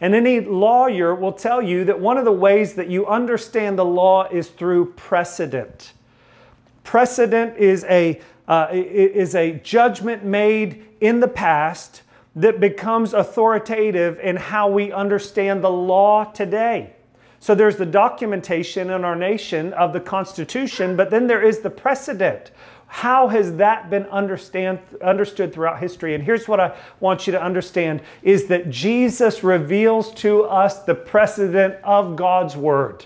And 0.00 0.14
any 0.14 0.40
lawyer 0.40 1.14
will 1.14 1.32
tell 1.32 1.62
you 1.62 1.84
that 1.84 1.98
one 2.00 2.18
of 2.18 2.24
the 2.24 2.32
ways 2.32 2.74
that 2.74 2.88
you 2.88 3.06
understand 3.06 3.78
the 3.78 3.84
law 3.84 4.28
is 4.28 4.48
through 4.48 4.92
precedent. 4.92 5.92
Precedent 6.84 7.56
is 7.56 7.84
a, 7.84 8.20
uh, 8.46 8.68
is 8.70 9.34
a 9.34 9.52
judgment 9.52 10.24
made 10.24 10.86
in 11.00 11.20
the 11.20 11.28
past 11.28 12.02
that 12.34 12.60
becomes 12.60 13.14
authoritative 13.14 14.20
in 14.20 14.36
how 14.36 14.68
we 14.68 14.92
understand 14.92 15.64
the 15.64 15.70
law 15.70 16.24
today. 16.24 16.92
So 17.40 17.54
there's 17.54 17.76
the 17.76 17.86
documentation 17.86 18.90
in 18.90 19.04
our 19.04 19.16
nation 19.16 19.72
of 19.72 19.92
the 19.92 20.00
Constitution, 20.00 20.96
but 20.96 21.10
then 21.10 21.26
there 21.26 21.42
is 21.42 21.60
the 21.60 21.70
precedent. 21.70 22.50
How 22.86 23.28
has 23.28 23.56
that 23.56 23.90
been 23.90 24.04
understand, 24.04 24.78
understood 25.02 25.52
throughout 25.52 25.80
history? 25.80 26.14
And 26.14 26.22
here's 26.22 26.48
what 26.48 26.60
I 26.60 26.76
want 27.00 27.26
you 27.26 27.32
to 27.32 27.42
understand 27.42 28.00
is 28.22 28.46
that 28.46 28.70
Jesus 28.70 29.42
reveals 29.42 30.12
to 30.14 30.44
us 30.44 30.80
the 30.80 30.94
precedent 30.94 31.76
of 31.82 32.16
God's 32.16 32.56
Word. 32.56 33.04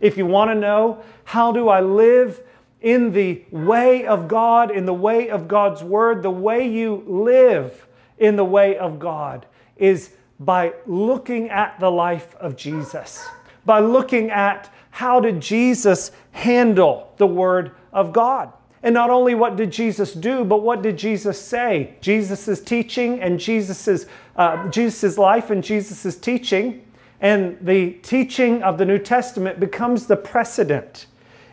If 0.00 0.16
you 0.16 0.26
want 0.26 0.50
to 0.50 0.54
know, 0.54 1.02
how 1.24 1.52
do 1.52 1.68
I 1.68 1.80
live 1.80 2.42
in 2.82 3.12
the 3.12 3.42
way 3.50 4.06
of 4.06 4.28
God, 4.28 4.70
in 4.70 4.84
the 4.84 4.94
way 4.94 5.30
of 5.30 5.48
God's 5.48 5.82
Word, 5.82 6.22
the 6.22 6.30
way 6.30 6.68
you 6.68 7.02
live 7.06 7.86
in 8.18 8.36
the 8.36 8.44
way 8.44 8.76
of 8.76 8.98
God 8.98 9.46
is 9.76 10.10
by 10.38 10.74
looking 10.86 11.48
at 11.48 11.80
the 11.80 11.90
life 11.90 12.34
of 12.36 12.56
Jesus, 12.56 13.26
by 13.64 13.80
looking 13.80 14.30
at 14.30 14.72
how 14.90 15.18
did 15.18 15.40
Jesus 15.40 16.12
handle 16.32 17.12
the 17.16 17.26
Word 17.26 17.72
of 17.92 18.12
God. 18.12 18.52
And 18.84 18.94
not 18.94 19.10
only 19.10 19.34
what 19.34 19.56
did 19.56 19.72
Jesus 19.72 20.12
do, 20.12 20.44
but 20.44 20.62
what 20.62 20.82
did 20.82 20.96
Jesus 20.96 21.40
say? 21.40 21.96
Jesus' 22.00 22.60
teaching 22.60 23.20
and 23.20 23.40
Jesus' 23.40 24.06
uh, 24.36 24.68
Jesus's 24.68 25.18
life 25.18 25.50
and 25.50 25.64
Jesus' 25.64 26.16
teaching 26.16 26.86
and 27.20 27.58
the 27.60 27.92
teaching 28.02 28.62
of 28.62 28.78
the 28.78 28.84
New 28.84 28.98
Testament 28.98 29.58
becomes 29.58 30.06
the 30.06 30.16
precedent 30.16 31.06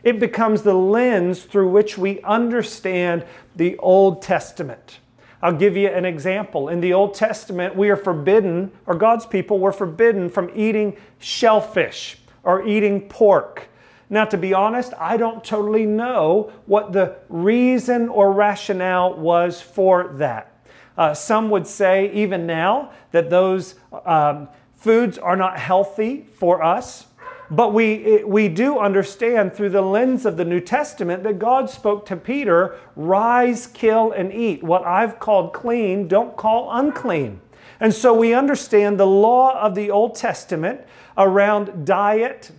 it 0.03 0.19
becomes 0.19 0.63
the 0.63 0.73
lens 0.73 1.43
through 1.43 1.69
which 1.69 1.97
we 1.97 2.21
understand 2.21 3.25
the 3.55 3.77
Old 3.77 4.21
Testament. 4.21 4.99
I'll 5.41 5.53
give 5.53 5.75
you 5.75 5.87
an 5.89 6.05
example. 6.05 6.69
In 6.69 6.81
the 6.81 6.93
Old 6.93 7.13
Testament, 7.13 7.75
we 7.75 7.89
are 7.89 7.95
forbidden, 7.95 8.71
or 8.85 8.95
God's 8.95 9.25
people 9.25 9.59
were 9.59 9.71
forbidden 9.71 10.29
from 10.29 10.51
eating 10.55 10.97
shellfish 11.19 12.17
or 12.43 12.65
eating 12.67 13.01
pork. 13.01 13.67
Now, 14.11 14.25
to 14.25 14.37
be 14.37 14.53
honest, 14.53 14.93
I 14.99 15.15
don't 15.15 15.41
totally 15.41 15.85
know 15.85 16.51
what 16.65 16.91
the 16.91 17.15
reason 17.29 18.09
or 18.09 18.33
rationale 18.33 19.15
was 19.15 19.61
for 19.61 20.09
that. 20.17 20.53
Uh, 20.97 21.13
some 21.13 21.49
would 21.49 21.65
say, 21.65 22.11
even 22.11 22.45
now, 22.45 22.91
that 23.11 23.29
those 23.29 23.75
um, 24.05 24.49
foods 24.73 25.17
are 25.17 25.37
not 25.37 25.57
healthy 25.57 26.27
for 26.35 26.61
us. 26.61 27.07
But 27.49 27.73
we, 27.73 28.21
we 28.25 28.49
do 28.49 28.79
understand 28.79 29.53
through 29.53 29.69
the 29.69 29.81
lens 29.81 30.25
of 30.25 30.35
the 30.35 30.45
New 30.45 30.59
Testament 30.59 31.23
that 31.23 31.39
God 31.39 31.69
spoke 31.69 32.05
to 32.07 32.17
Peter 32.17 32.77
rise, 32.97 33.67
kill, 33.67 34.11
and 34.11 34.33
eat. 34.33 34.61
What 34.61 34.85
I've 34.85 35.19
called 35.19 35.53
clean, 35.53 36.09
don't 36.09 36.35
call 36.35 36.69
unclean. 36.71 37.39
And 37.79 37.93
so 37.93 38.13
we 38.13 38.33
understand 38.33 38.99
the 38.99 39.07
law 39.07 39.57
of 39.57 39.73
the 39.73 39.89
Old 39.89 40.15
Testament 40.15 40.81
around 41.17 41.85
diet 41.85 42.51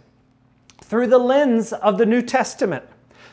through 0.92 1.06
the 1.06 1.16
lens 1.16 1.72
of 1.72 1.96
the 1.96 2.04
New 2.04 2.20
Testament. 2.20 2.84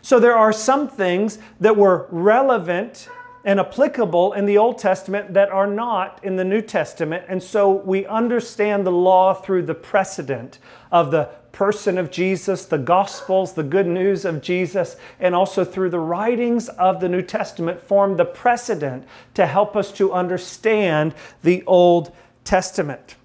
So 0.02 0.18
there 0.18 0.38
are 0.38 0.54
some 0.54 0.88
things 0.88 1.40
that 1.60 1.76
were 1.76 2.08
relevant 2.10 3.10
and 3.44 3.60
applicable 3.60 4.32
in 4.32 4.46
the 4.46 4.58
Old 4.58 4.78
Testament 4.78 5.34
that 5.34 5.50
are 5.50 5.68
not 5.68 6.24
in 6.24 6.38
the 6.38 6.46
New 6.46 6.62
Testament. 6.62 7.26
And 7.28 7.44
so 7.44 7.70
we 7.70 8.06
understand 8.06 8.86
the 8.86 8.94
law 8.94 9.34
through 9.34 9.64
the 9.64 9.76
precedent 9.76 10.60
of 10.90 11.12
the 11.12 11.26
person 11.52 11.98
of 11.98 12.12
Jesus, 12.12 12.64
the 12.64 12.78
Gospels, 12.78 13.52
the 13.52 13.64
good 13.64 13.88
news 13.88 14.24
of 14.24 14.42
Jesus, 14.42 14.96
and 15.20 15.36
also 15.36 15.66
through 15.66 15.90
the 15.90 16.00
writings 16.00 16.70
of 16.70 17.02
the 17.02 17.10
New 17.10 17.22
Testament 17.22 17.82
form 17.82 18.16
the 18.16 18.24
precedent 18.24 19.04
to 19.34 19.46
help 19.46 19.76
us 19.76 19.92
to 19.92 20.14
understand 20.14 21.14
the 21.44 21.62
Old 21.68 22.16
Testament. 22.46 23.18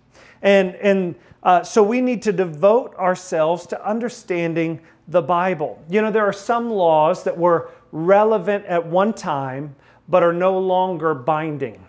And, 0.42 0.74
and 0.74 1.14
uh, 1.44 1.62
so 1.62 1.82
we 1.82 2.00
need 2.00 2.22
to 2.22 2.32
devote 2.32 2.94
ourselves 2.96 3.66
to 3.66 3.86
understanding 3.86 4.80
the 5.08 5.22
Bible. 5.22 5.82
You 5.88 6.02
know, 6.02 6.10
there 6.10 6.24
are 6.24 6.32
some 6.32 6.70
laws 6.70 7.24
that 7.24 7.36
were 7.36 7.70
relevant 7.92 8.64
at 8.66 8.86
one 8.86 9.12
time 9.12 9.76
but 10.08 10.22
are 10.22 10.32
no 10.32 10.58
longer 10.58 11.14
binding. 11.14 11.84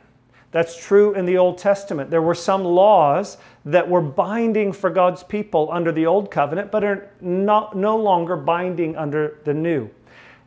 That's 0.52 0.78
true 0.78 1.14
in 1.16 1.26
the 1.26 1.38
Old 1.38 1.58
Testament. 1.58 2.10
There 2.10 2.22
were 2.22 2.36
some 2.36 2.64
laws 2.64 3.38
that 3.66 3.90
were 3.90 4.02
binding 4.02 4.72
for 4.72 4.90
God's 4.90 5.22
people 5.22 5.68
under 5.70 5.92
the 5.92 6.06
Old 6.06 6.32
Covenant, 6.32 6.72
but 6.72 6.84
are 6.84 7.12
not, 7.20 7.76
no 7.76 7.98
longer 7.98 8.38
binding 8.38 8.96
under 8.96 9.40
the 9.44 9.54
New. 9.54 9.90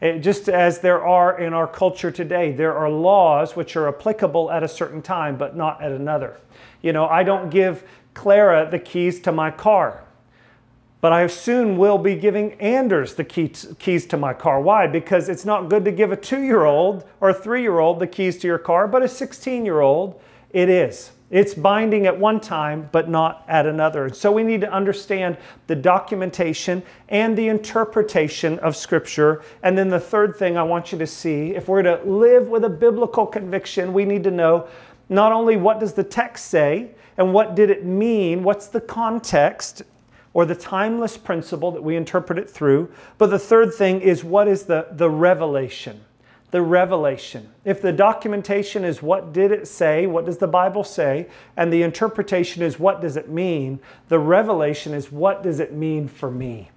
It, 0.00 0.20
just 0.20 0.48
as 0.48 0.78
there 0.78 1.04
are 1.04 1.38
in 1.38 1.52
our 1.52 1.66
culture 1.66 2.10
today, 2.10 2.52
there 2.52 2.74
are 2.74 2.88
laws 2.88 3.54
which 3.54 3.76
are 3.76 3.88
applicable 3.88 4.50
at 4.50 4.62
a 4.62 4.68
certain 4.68 5.02
time, 5.02 5.36
but 5.36 5.56
not 5.56 5.82
at 5.82 5.92
another. 5.92 6.38
You 6.80 6.92
know, 6.92 7.06
I 7.06 7.22
don't 7.22 7.50
give 7.50 7.84
Clara 8.18 8.68
the 8.68 8.80
keys 8.80 9.20
to 9.20 9.30
my 9.30 9.48
car. 9.48 10.02
But 11.00 11.12
I 11.12 11.28
soon 11.28 11.76
will 11.76 11.98
be 11.98 12.16
giving 12.16 12.54
Anders 12.54 13.14
the 13.14 13.22
keys 13.22 14.06
to 14.06 14.16
my 14.16 14.34
car. 14.34 14.60
Why? 14.60 14.88
Because 14.88 15.28
it's 15.28 15.44
not 15.44 15.68
good 15.68 15.84
to 15.84 15.92
give 15.92 16.10
a 16.10 16.16
two 16.16 16.42
year 16.42 16.64
old 16.64 17.04
or 17.20 17.30
a 17.30 17.34
three 17.34 17.62
year 17.62 17.78
old 17.78 18.00
the 18.00 18.08
keys 18.08 18.36
to 18.38 18.48
your 18.48 18.58
car, 18.58 18.88
but 18.88 19.04
a 19.04 19.08
16 19.08 19.64
year 19.64 19.80
old, 19.80 20.20
it 20.50 20.68
is. 20.68 21.12
It's 21.30 21.54
binding 21.54 22.06
at 22.06 22.18
one 22.18 22.40
time, 22.40 22.88
but 22.90 23.08
not 23.08 23.44
at 23.46 23.66
another. 23.66 24.12
So 24.12 24.32
we 24.32 24.42
need 24.42 24.62
to 24.62 24.72
understand 24.72 25.36
the 25.68 25.76
documentation 25.76 26.82
and 27.08 27.38
the 27.38 27.46
interpretation 27.46 28.58
of 28.58 28.74
Scripture. 28.74 29.42
And 29.62 29.78
then 29.78 29.90
the 29.90 30.00
third 30.00 30.34
thing 30.34 30.56
I 30.56 30.64
want 30.64 30.90
you 30.90 30.98
to 30.98 31.06
see 31.06 31.54
if 31.54 31.68
we're 31.68 31.82
to 31.82 32.02
live 32.04 32.48
with 32.48 32.64
a 32.64 32.68
biblical 32.68 33.26
conviction, 33.26 33.92
we 33.92 34.04
need 34.04 34.24
to 34.24 34.32
know 34.32 34.66
not 35.08 35.30
only 35.30 35.56
what 35.56 35.78
does 35.78 35.92
the 35.92 36.02
text 36.02 36.46
say 36.46 36.90
and 37.18 37.34
what 37.34 37.56
did 37.56 37.68
it 37.68 37.84
mean, 37.84 38.44
what's 38.44 38.68
the 38.68 38.80
context 38.80 39.82
or 40.32 40.44
the 40.44 40.54
timeless 40.54 41.16
principle 41.16 41.72
that 41.72 41.82
we 41.82 41.96
interpret 41.96 42.38
it 42.38 42.48
through, 42.48 42.90
but 43.18 43.28
the 43.28 43.38
third 43.38 43.74
thing 43.74 44.00
is 44.00 44.22
what 44.22 44.46
is 44.46 44.62
the, 44.62 44.86
the 44.92 45.10
revelation? 45.10 46.00
The 46.52 46.62
revelation. 46.62 47.50
If 47.64 47.82
the 47.82 47.92
documentation 47.92 48.84
is 48.84 49.02
what 49.02 49.32
did 49.32 49.50
it 49.50 49.66
say, 49.66 50.06
what 50.06 50.26
does 50.26 50.38
the 50.38 50.46
Bible 50.46 50.84
say, 50.84 51.26
and 51.56 51.72
the 51.72 51.82
interpretation 51.82 52.62
is 52.62 52.78
what 52.78 53.00
does 53.00 53.16
it 53.16 53.28
mean, 53.28 53.80
the 54.08 54.20
revelation 54.20 54.94
is 54.94 55.10
what 55.10 55.42
does 55.42 55.58
it 55.58 55.72
mean 55.72 56.06
for 56.06 56.30
me? 56.30 56.70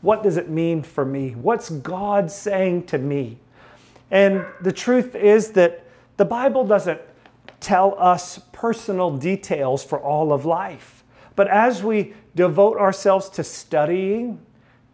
What 0.00 0.22
does 0.22 0.38
it 0.38 0.48
mean 0.48 0.82
for 0.82 1.04
me? 1.04 1.30
What's 1.32 1.68
God 1.68 2.30
saying 2.30 2.86
to 2.86 2.98
me? 2.98 3.38
And 4.10 4.44
the 4.60 4.72
truth 4.72 5.14
is 5.14 5.52
that 5.52 5.84
the 6.16 6.24
Bible 6.24 6.64
doesn't 6.64 7.00
tell 7.62 7.94
us 7.98 8.38
personal 8.52 9.16
details 9.16 9.82
for 9.82 9.98
all 9.98 10.32
of 10.32 10.44
life. 10.44 11.04
But 11.34 11.48
as 11.48 11.82
we 11.82 12.14
devote 12.34 12.76
ourselves 12.76 13.28
to 13.30 13.44
studying, 13.44 14.40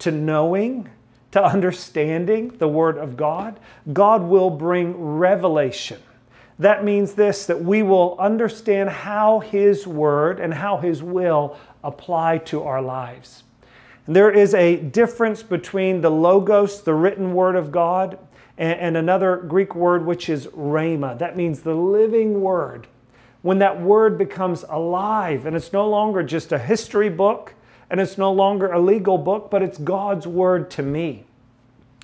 to 0.00 0.12
knowing, 0.12 0.88
to 1.32 1.42
understanding 1.44 2.56
the 2.58 2.68
Word 2.68 2.96
of 2.96 3.16
God, 3.16 3.58
God 3.92 4.22
will 4.22 4.50
bring 4.50 4.94
revelation. 4.96 6.00
That 6.58 6.84
means 6.84 7.14
this 7.14 7.46
that 7.46 7.62
we 7.62 7.82
will 7.82 8.16
understand 8.18 8.90
how 8.90 9.40
His 9.40 9.86
Word 9.86 10.40
and 10.40 10.54
how 10.54 10.78
His 10.78 11.02
will 11.02 11.56
apply 11.82 12.38
to 12.38 12.62
our 12.62 12.82
lives. 12.82 13.44
There 14.06 14.30
is 14.30 14.54
a 14.54 14.76
difference 14.76 15.42
between 15.42 16.00
the 16.00 16.10
Logos, 16.10 16.82
the 16.82 16.94
written 16.94 17.34
Word 17.34 17.56
of 17.56 17.70
God, 17.70 18.18
and, 18.58 18.78
and 18.80 18.96
another 18.96 19.36
Greek 19.36 19.74
word 19.74 20.04
which 20.04 20.28
is 20.28 20.46
rhema. 20.48 21.18
That 21.18 21.36
means 21.36 21.60
the 21.60 21.74
living 21.74 22.42
word. 22.42 22.88
When 23.40 23.60
that 23.60 23.80
word 23.80 24.18
becomes 24.18 24.64
alive 24.68 25.46
and 25.46 25.56
it's 25.56 25.72
no 25.72 25.88
longer 25.88 26.22
just 26.22 26.52
a 26.52 26.58
history 26.58 27.08
book 27.08 27.54
and 27.88 28.00
it's 28.00 28.18
no 28.18 28.32
longer 28.32 28.70
a 28.72 28.80
legal 28.80 29.16
book, 29.16 29.50
but 29.50 29.62
it's 29.62 29.78
God's 29.78 30.26
word 30.26 30.70
to 30.72 30.82
me. 30.82 31.24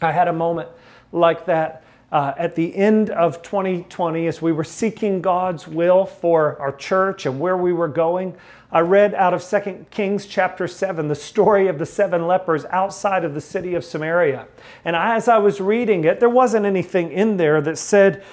I 0.01 0.13
had 0.13 0.29
a 0.29 0.33
moment 0.33 0.69
like 1.13 1.47
that 1.47 1.85
uh, 2.13 2.33
at 2.39 2.55
the 2.55 2.75
end 2.77 3.11
of 3.11 3.43
2020 3.43 4.29
as 4.29 4.41
we 4.41 4.53
were 4.53 4.65
seeking 4.65 5.21
God's 5.21 5.67
will 5.67 6.07
for 6.07 6.59
our 6.61 6.73
church 6.73 7.27
and 7.27 7.41
where 7.41 7.57
we 7.57 7.73
were 7.73 7.89
going. 7.89 8.37
I 8.75 8.81
read 8.81 9.15
out 9.15 9.33
of 9.33 9.49
2 9.49 9.87
Kings 9.93 10.27
chapter 10.27 10.67
7 10.67 11.07
the 11.07 11.15
story 11.15 11.69
of 11.69 11.79
the 11.79 11.87
seven 11.87 12.27
lepers 12.27 12.65
outside 12.65 13.25
of 13.25 13.33
the 13.33 13.41
city 13.41 13.77
of 13.77 13.85
Samaria. 13.85 14.49
And 14.85 14.97
as 14.97 15.29
I 15.29 15.39
was 15.39 15.61
reading 15.61 16.03
it, 16.03 16.19
there 16.19 16.29
wasn't 16.29 16.67
anything 16.67 17.13
in 17.13 17.37
there 17.37 17.61
that 17.61 17.79
said, 17.79 18.25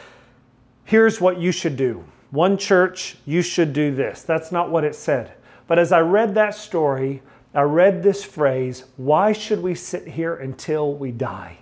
here's 0.83 1.21
what 1.21 1.37
you 1.37 1.51
should 1.51 1.77
do. 1.77 2.03
One 2.31 2.57
church, 2.57 3.17
you 3.23 3.43
should 3.43 3.71
do 3.71 3.93
this. 3.93 4.23
That's 4.23 4.51
not 4.51 4.71
what 4.71 4.83
it 4.83 4.95
said. 4.95 5.33
But 5.67 5.77
as 5.77 5.91
I 5.91 5.99
read 5.99 6.33
that 6.33 6.55
story, 6.55 7.21
I 7.53 7.61
read 7.61 8.01
this 8.01 8.23
phrase, 8.23 8.85
why 8.97 9.33
should 9.33 9.61
we 9.61 9.75
sit 9.75 10.07
here 10.07 10.33
until 10.33 10.95
we 10.95 11.11
die? 11.11 11.59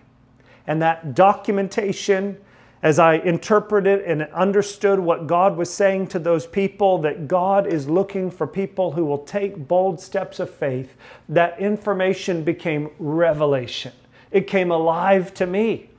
And 0.65 0.81
that 0.81 1.15
documentation 1.15 2.37
as 2.81 2.97
I 2.97 3.15
interpreted 3.15 4.01
and 4.03 4.23
understood 4.33 4.99
what 4.99 5.27
God 5.27 5.57
was 5.57 5.71
saying 5.71 6.07
to 6.07 6.19
those 6.19 6.47
people, 6.47 6.97
that 6.99 7.27
God 7.27 7.67
is 7.67 7.89
looking 7.89 8.31
for 8.31 8.47
people 8.47 8.93
who 8.93 9.03
will 9.05 9.19
take 9.19 9.67
bold 9.67 9.99
steps 9.99 10.39
of 10.39 10.49
faith, 10.49 10.95
that 11.27 11.59
information 11.59 12.43
became 12.43 12.89
revelation. 12.97 13.91
It 14.31 14.47
came 14.47 14.71
alive 14.71 15.33
to 15.35 15.45
me. 15.45 15.89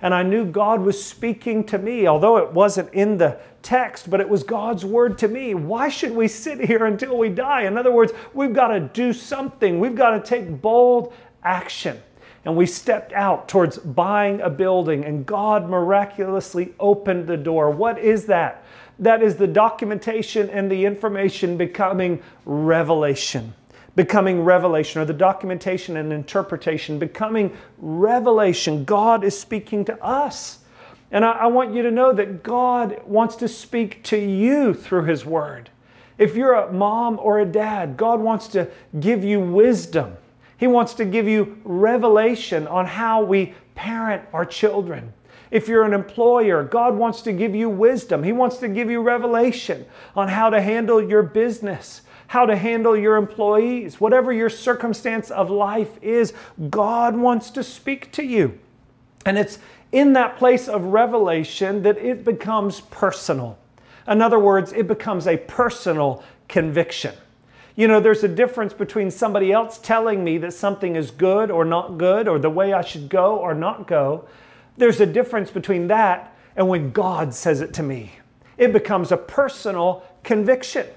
And 0.00 0.14
I 0.14 0.22
knew 0.22 0.44
God 0.44 0.80
was 0.80 1.02
speaking 1.02 1.64
to 1.64 1.78
me, 1.78 2.06
although 2.06 2.36
it 2.36 2.52
wasn't 2.52 2.94
in 2.94 3.18
the 3.18 3.40
text, 3.62 4.08
but 4.08 4.20
it 4.20 4.28
was 4.28 4.44
God's 4.44 4.84
word 4.84 5.18
to 5.18 5.26
me. 5.28 5.54
Why 5.54 5.88
should 5.88 6.12
we 6.12 6.28
sit 6.28 6.60
here 6.60 6.86
until 6.86 7.18
we 7.18 7.30
die? 7.30 7.62
In 7.62 7.76
other 7.76 7.90
words, 7.90 8.12
we've 8.32 8.52
got 8.52 8.68
to 8.68 8.78
do 8.78 9.12
something, 9.12 9.80
we've 9.80 9.96
got 9.96 10.10
to 10.10 10.20
take 10.20 10.62
bold 10.62 11.12
action 11.42 12.00
and 12.44 12.56
we 12.56 12.66
stepped 12.66 13.12
out 13.12 13.48
towards 13.48 13.78
buying 13.78 14.40
a 14.40 14.50
building, 14.50 15.04
and 15.04 15.26
God 15.26 15.68
miraculously 15.68 16.74
opened 16.78 17.26
the 17.26 17.36
door. 17.36 17.70
What 17.70 17.98
is 17.98 18.26
that? 18.26 18.64
That 18.98 19.22
is 19.22 19.36
the 19.36 19.46
documentation 19.46 20.48
and 20.50 20.70
the 20.70 20.84
information 20.84 21.56
becoming 21.56 22.22
revelation. 22.44 23.54
Becoming 23.96 24.44
revelation, 24.44 25.02
or 25.02 25.04
the 25.04 25.12
documentation 25.12 25.96
and 25.96 26.12
interpretation 26.12 26.98
becoming 26.98 27.56
revelation. 27.78 28.84
God 28.84 29.24
is 29.24 29.38
speaking 29.38 29.84
to 29.86 30.02
us. 30.02 30.60
And 31.10 31.24
I, 31.24 31.32
I 31.32 31.46
want 31.46 31.74
you 31.74 31.82
to 31.82 31.90
know 31.90 32.12
that 32.12 32.42
God 32.42 33.02
wants 33.04 33.36
to 33.36 33.48
speak 33.48 34.04
to 34.04 34.16
you 34.16 34.74
through 34.74 35.04
His 35.04 35.24
Word. 35.24 35.70
If 36.16 36.34
you're 36.36 36.54
a 36.54 36.72
mom 36.72 37.18
or 37.20 37.40
a 37.40 37.46
dad, 37.46 37.96
God 37.96 38.20
wants 38.20 38.48
to 38.48 38.68
give 39.00 39.24
you 39.24 39.40
wisdom. 39.40 40.16
He 40.58 40.66
wants 40.66 40.92
to 40.94 41.04
give 41.04 41.26
you 41.26 41.58
revelation 41.64 42.66
on 42.66 42.84
how 42.84 43.22
we 43.22 43.54
parent 43.74 44.24
our 44.32 44.44
children. 44.44 45.14
If 45.50 45.68
you're 45.68 45.84
an 45.84 45.94
employer, 45.94 46.62
God 46.62 46.96
wants 46.96 47.22
to 47.22 47.32
give 47.32 47.54
you 47.54 47.70
wisdom. 47.70 48.22
He 48.22 48.32
wants 48.32 48.58
to 48.58 48.68
give 48.68 48.90
you 48.90 49.00
revelation 49.00 49.86
on 50.14 50.28
how 50.28 50.50
to 50.50 50.60
handle 50.60 51.02
your 51.02 51.22
business, 51.22 52.02
how 52.26 52.44
to 52.44 52.56
handle 52.56 52.96
your 52.96 53.16
employees. 53.16 54.00
Whatever 54.00 54.32
your 54.32 54.50
circumstance 54.50 55.30
of 55.30 55.48
life 55.48 55.96
is, 56.02 56.34
God 56.68 57.16
wants 57.16 57.50
to 57.52 57.62
speak 57.62 58.12
to 58.12 58.24
you. 58.24 58.58
And 59.24 59.38
it's 59.38 59.58
in 59.92 60.12
that 60.14 60.36
place 60.36 60.68
of 60.68 60.86
revelation 60.86 61.82
that 61.84 61.96
it 61.98 62.24
becomes 62.24 62.80
personal. 62.82 63.58
In 64.06 64.20
other 64.20 64.38
words, 64.38 64.72
it 64.72 64.88
becomes 64.88 65.26
a 65.26 65.36
personal 65.36 66.22
conviction. 66.48 67.14
You 67.78 67.86
know, 67.86 68.00
there's 68.00 68.24
a 68.24 68.28
difference 68.28 68.72
between 68.72 69.08
somebody 69.08 69.52
else 69.52 69.78
telling 69.78 70.24
me 70.24 70.36
that 70.38 70.52
something 70.52 70.96
is 70.96 71.12
good 71.12 71.48
or 71.48 71.64
not 71.64 71.96
good, 71.96 72.26
or 72.26 72.40
the 72.40 72.50
way 72.50 72.72
I 72.72 72.82
should 72.82 73.08
go 73.08 73.36
or 73.36 73.54
not 73.54 73.86
go. 73.86 74.26
There's 74.76 74.98
a 74.98 75.06
difference 75.06 75.52
between 75.52 75.86
that 75.86 76.36
and 76.56 76.68
when 76.68 76.90
God 76.90 77.32
says 77.32 77.60
it 77.60 77.72
to 77.74 77.84
me. 77.84 78.14
It 78.56 78.72
becomes 78.72 79.12
a 79.12 79.16
personal 79.16 80.02
conviction. 80.24 80.88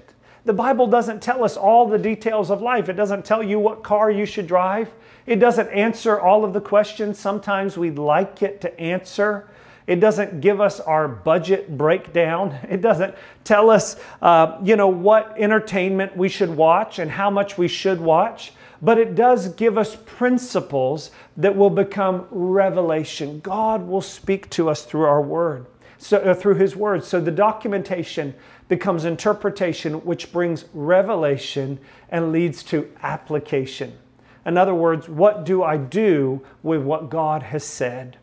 The 0.44 0.54
Bible 0.54 0.88
doesn't 0.88 1.22
tell 1.22 1.44
us 1.44 1.56
all 1.56 1.86
the 1.86 1.98
details 1.98 2.50
of 2.50 2.60
life. 2.60 2.88
It 2.88 2.94
doesn't 2.94 3.24
tell 3.24 3.44
you 3.44 3.60
what 3.60 3.84
car 3.84 4.10
you 4.10 4.26
should 4.26 4.48
drive. 4.48 4.92
It 5.24 5.36
doesn't 5.36 5.68
answer 5.68 6.18
all 6.18 6.44
of 6.44 6.52
the 6.52 6.60
questions 6.60 7.16
sometimes 7.16 7.78
we'd 7.78 7.96
like 7.96 8.42
it 8.42 8.60
to 8.62 8.80
answer. 8.80 9.48
It 9.86 10.00
doesn't 10.00 10.40
give 10.40 10.60
us 10.60 10.80
our 10.80 11.08
budget 11.08 11.76
breakdown. 11.76 12.58
It 12.72 12.80
doesn't 12.80 13.14
tell 13.44 13.70
us, 13.70 13.96
uh, 14.22 14.58
you 14.62 14.76
know, 14.76 14.88
what 14.88 15.34
entertainment 15.36 16.16
we 16.16 16.28
should 16.28 16.50
watch 16.50 16.98
and 16.98 17.10
how 17.10 17.30
much 17.30 17.58
we 17.58 17.68
should 17.68 18.00
watch. 18.00 18.52
But 18.80 18.98
it 18.98 19.14
does 19.14 19.48
give 19.48 19.78
us 19.78 19.96
principles 19.96 21.10
that 21.36 21.54
will 21.54 21.70
become 21.70 22.26
revelation. 22.30 23.40
God 23.40 23.86
will 23.86 24.00
speak 24.00 24.50
to 24.50 24.68
us 24.68 24.84
through 24.84 25.04
our 25.04 25.22
word, 25.22 25.66
so 25.98 26.18
uh, 26.18 26.34
through 26.34 26.56
His 26.56 26.74
word. 26.74 27.04
So 27.04 27.20
the 27.20 27.30
documentation 27.30 28.34
becomes 28.68 29.04
interpretation, 29.04 30.04
which 30.04 30.32
brings 30.32 30.64
revelation 30.74 31.78
and 32.08 32.32
leads 32.32 32.62
to 32.64 32.90
application. 33.02 33.96
In 34.44 34.58
other 34.58 34.74
words, 34.74 35.08
what 35.08 35.44
do 35.44 35.62
I 35.62 35.76
do 35.76 36.42
with 36.62 36.82
what 36.82 37.08
God 37.08 37.44
has 37.44 37.62
said? 37.62 38.16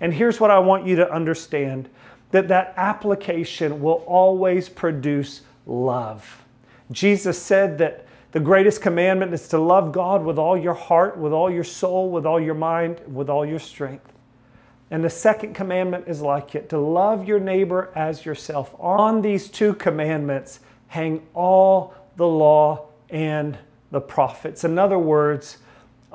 And 0.00 0.14
here's 0.14 0.40
what 0.40 0.50
I 0.50 0.58
want 0.58 0.86
you 0.86 0.96
to 0.96 1.12
understand 1.12 1.88
that 2.30 2.48
that 2.48 2.74
application 2.76 3.80
will 3.80 4.04
always 4.06 4.68
produce 4.68 5.42
love. 5.64 6.44
Jesus 6.90 7.40
said 7.40 7.78
that 7.78 8.06
the 8.32 8.40
greatest 8.40 8.82
commandment 8.82 9.32
is 9.32 9.48
to 9.48 9.58
love 9.58 9.92
God 9.92 10.24
with 10.24 10.38
all 10.38 10.56
your 10.56 10.74
heart, 10.74 11.16
with 11.16 11.32
all 11.32 11.50
your 11.50 11.64
soul, 11.64 12.10
with 12.10 12.26
all 12.26 12.40
your 12.40 12.54
mind, 12.54 13.00
with 13.06 13.30
all 13.30 13.46
your 13.46 13.58
strength. 13.58 14.12
And 14.90 15.02
the 15.02 15.10
second 15.10 15.54
commandment 15.54 16.06
is 16.06 16.20
like 16.20 16.54
it 16.54 16.68
to 16.68 16.78
love 16.78 17.26
your 17.26 17.40
neighbor 17.40 17.90
as 17.94 18.24
yourself. 18.24 18.74
On 18.78 19.22
these 19.22 19.48
two 19.48 19.74
commandments 19.74 20.60
hang 20.88 21.26
all 21.34 21.94
the 22.16 22.26
law 22.26 22.86
and 23.10 23.58
the 23.90 24.00
prophets. 24.00 24.64
In 24.64 24.78
other 24.78 24.98
words, 24.98 25.58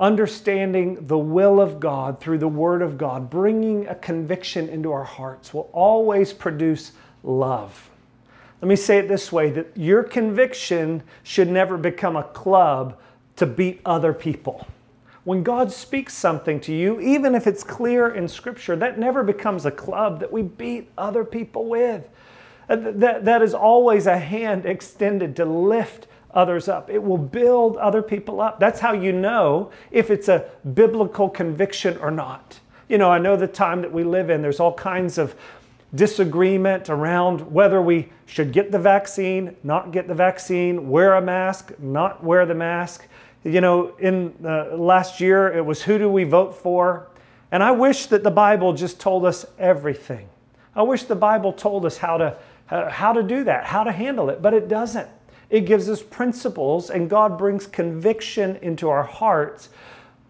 understanding 0.02 1.06
the 1.06 1.16
will 1.16 1.60
of 1.60 1.78
God 1.78 2.20
through 2.20 2.38
the 2.38 2.48
Word 2.48 2.82
of 2.82 2.98
God, 2.98 3.30
bringing 3.30 3.86
a 3.86 3.94
conviction 3.94 4.68
into 4.68 4.90
our 4.90 5.04
hearts, 5.04 5.54
will 5.54 5.70
always 5.72 6.32
produce 6.32 6.90
love. 7.22 7.88
Let 8.60 8.68
me 8.68 8.74
say 8.74 8.98
it 8.98 9.06
this 9.06 9.30
way 9.30 9.50
that 9.50 9.76
your 9.76 10.02
conviction 10.02 11.04
should 11.22 11.48
never 11.48 11.78
become 11.78 12.16
a 12.16 12.24
club 12.24 12.98
to 13.36 13.46
beat 13.46 13.80
other 13.86 14.12
people. 14.12 14.66
When 15.22 15.44
God 15.44 15.70
speaks 15.70 16.14
something 16.14 16.58
to 16.62 16.74
you, 16.74 17.00
even 17.00 17.36
if 17.36 17.46
it's 17.46 17.62
clear 17.62 18.12
in 18.12 18.26
Scripture, 18.26 18.74
that 18.74 18.98
never 18.98 19.22
becomes 19.22 19.64
a 19.66 19.70
club 19.70 20.18
that 20.18 20.32
we 20.32 20.42
beat 20.42 20.90
other 20.98 21.24
people 21.24 21.66
with. 21.66 22.08
That, 22.66 23.24
that 23.24 23.40
is 23.42 23.54
always 23.54 24.06
a 24.06 24.18
hand 24.18 24.66
extended 24.66 25.36
to 25.36 25.44
lift 25.44 26.08
others 26.34 26.68
up. 26.68 26.90
It 26.90 27.02
will 27.02 27.18
build 27.18 27.76
other 27.76 28.02
people 28.02 28.40
up. 28.40 28.58
That's 28.58 28.80
how 28.80 28.92
you 28.92 29.12
know 29.12 29.70
if 29.90 30.10
it's 30.10 30.28
a 30.28 30.50
biblical 30.74 31.28
conviction 31.28 31.98
or 31.98 32.10
not. 32.10 32.60
You 32.88 32.98
know, 32.98 33.10
I 33.10 33.18
know 33.18 33.36
the 33.36 33.46
time 33.46 33.82
that 33.82 33.92
we 33.92 34.04
live 34.04 34.30
in, 34.30 34.42
there's 34.42 34.60
all 34.60 34.74
kinds 34.74 35.18
of 35.18 35.34
disagreement 35.94 36.88
around 36.88 37.52
whether 37.52 37.80
we 37.82 38.10
should 38.26 38.52
get 38.52 38.72
the 38.72 38.78
vaccine, 38.78 39.56
not 39.62 39.92
get 39.92 40.08
the 40.08 40.14
vaccine, 40.14 40.88
wear 40.88 41.14
a 41.14 41.22
mask, 41.22 41.72
not 41.78 42.24
wear 42.24 42.46
the 42.46 42.54
mask 42.54 43.06
you 43.44 43.60
know, 43.60 43.94
in 43.98 44.34
uh, 44.44 44.76
last 44.76 45.20
year 45.20 45.52
it 45.52 45.64
was 45.64 45.82
who 45.82 45.98
do 45.98 46.08
we 46.08 46.24
vote 46.24 46.54
for? 46.54 47.08
And 47.50 47.62
I 47.62 47.72
wish 47.72 48.06
that 48.06 48.22
the 48.22 48.30
Bible 48.30 48.72
just 48.72 49.00
told 49.00 49.24
us 49.24 49.44
everything. 49.58 50.28
I 50.74 50.82
wish 50.82 51.04
the 51.04 51.16
Bible 51.16 51.52
told 51.52 51.84
us 51.84 51.98
how 51.98 52.16
to, 52.18 52.36
how 52.66 53.12
to 53.12 53.22
do 53.22 53.44
that, 53.44 53.64
how 53.64 53.84
to 53.84 53.92
handle 53.92 54.30
it, 54.30 54.40
but 54.40 54.54
it 54.54 54.68
doesn't. 54.68 55.08
It 55.52 55.66
gives 55.66 55.90
us 55.90 56.02
principles 56.02 56.88
and 56.88 57.10
God 57.10 57.36
brings 57.36 57.66
conviction 57.66 58.56
into 58.62 58.88
our 58.88 59.02
hearts. 59.02 59.68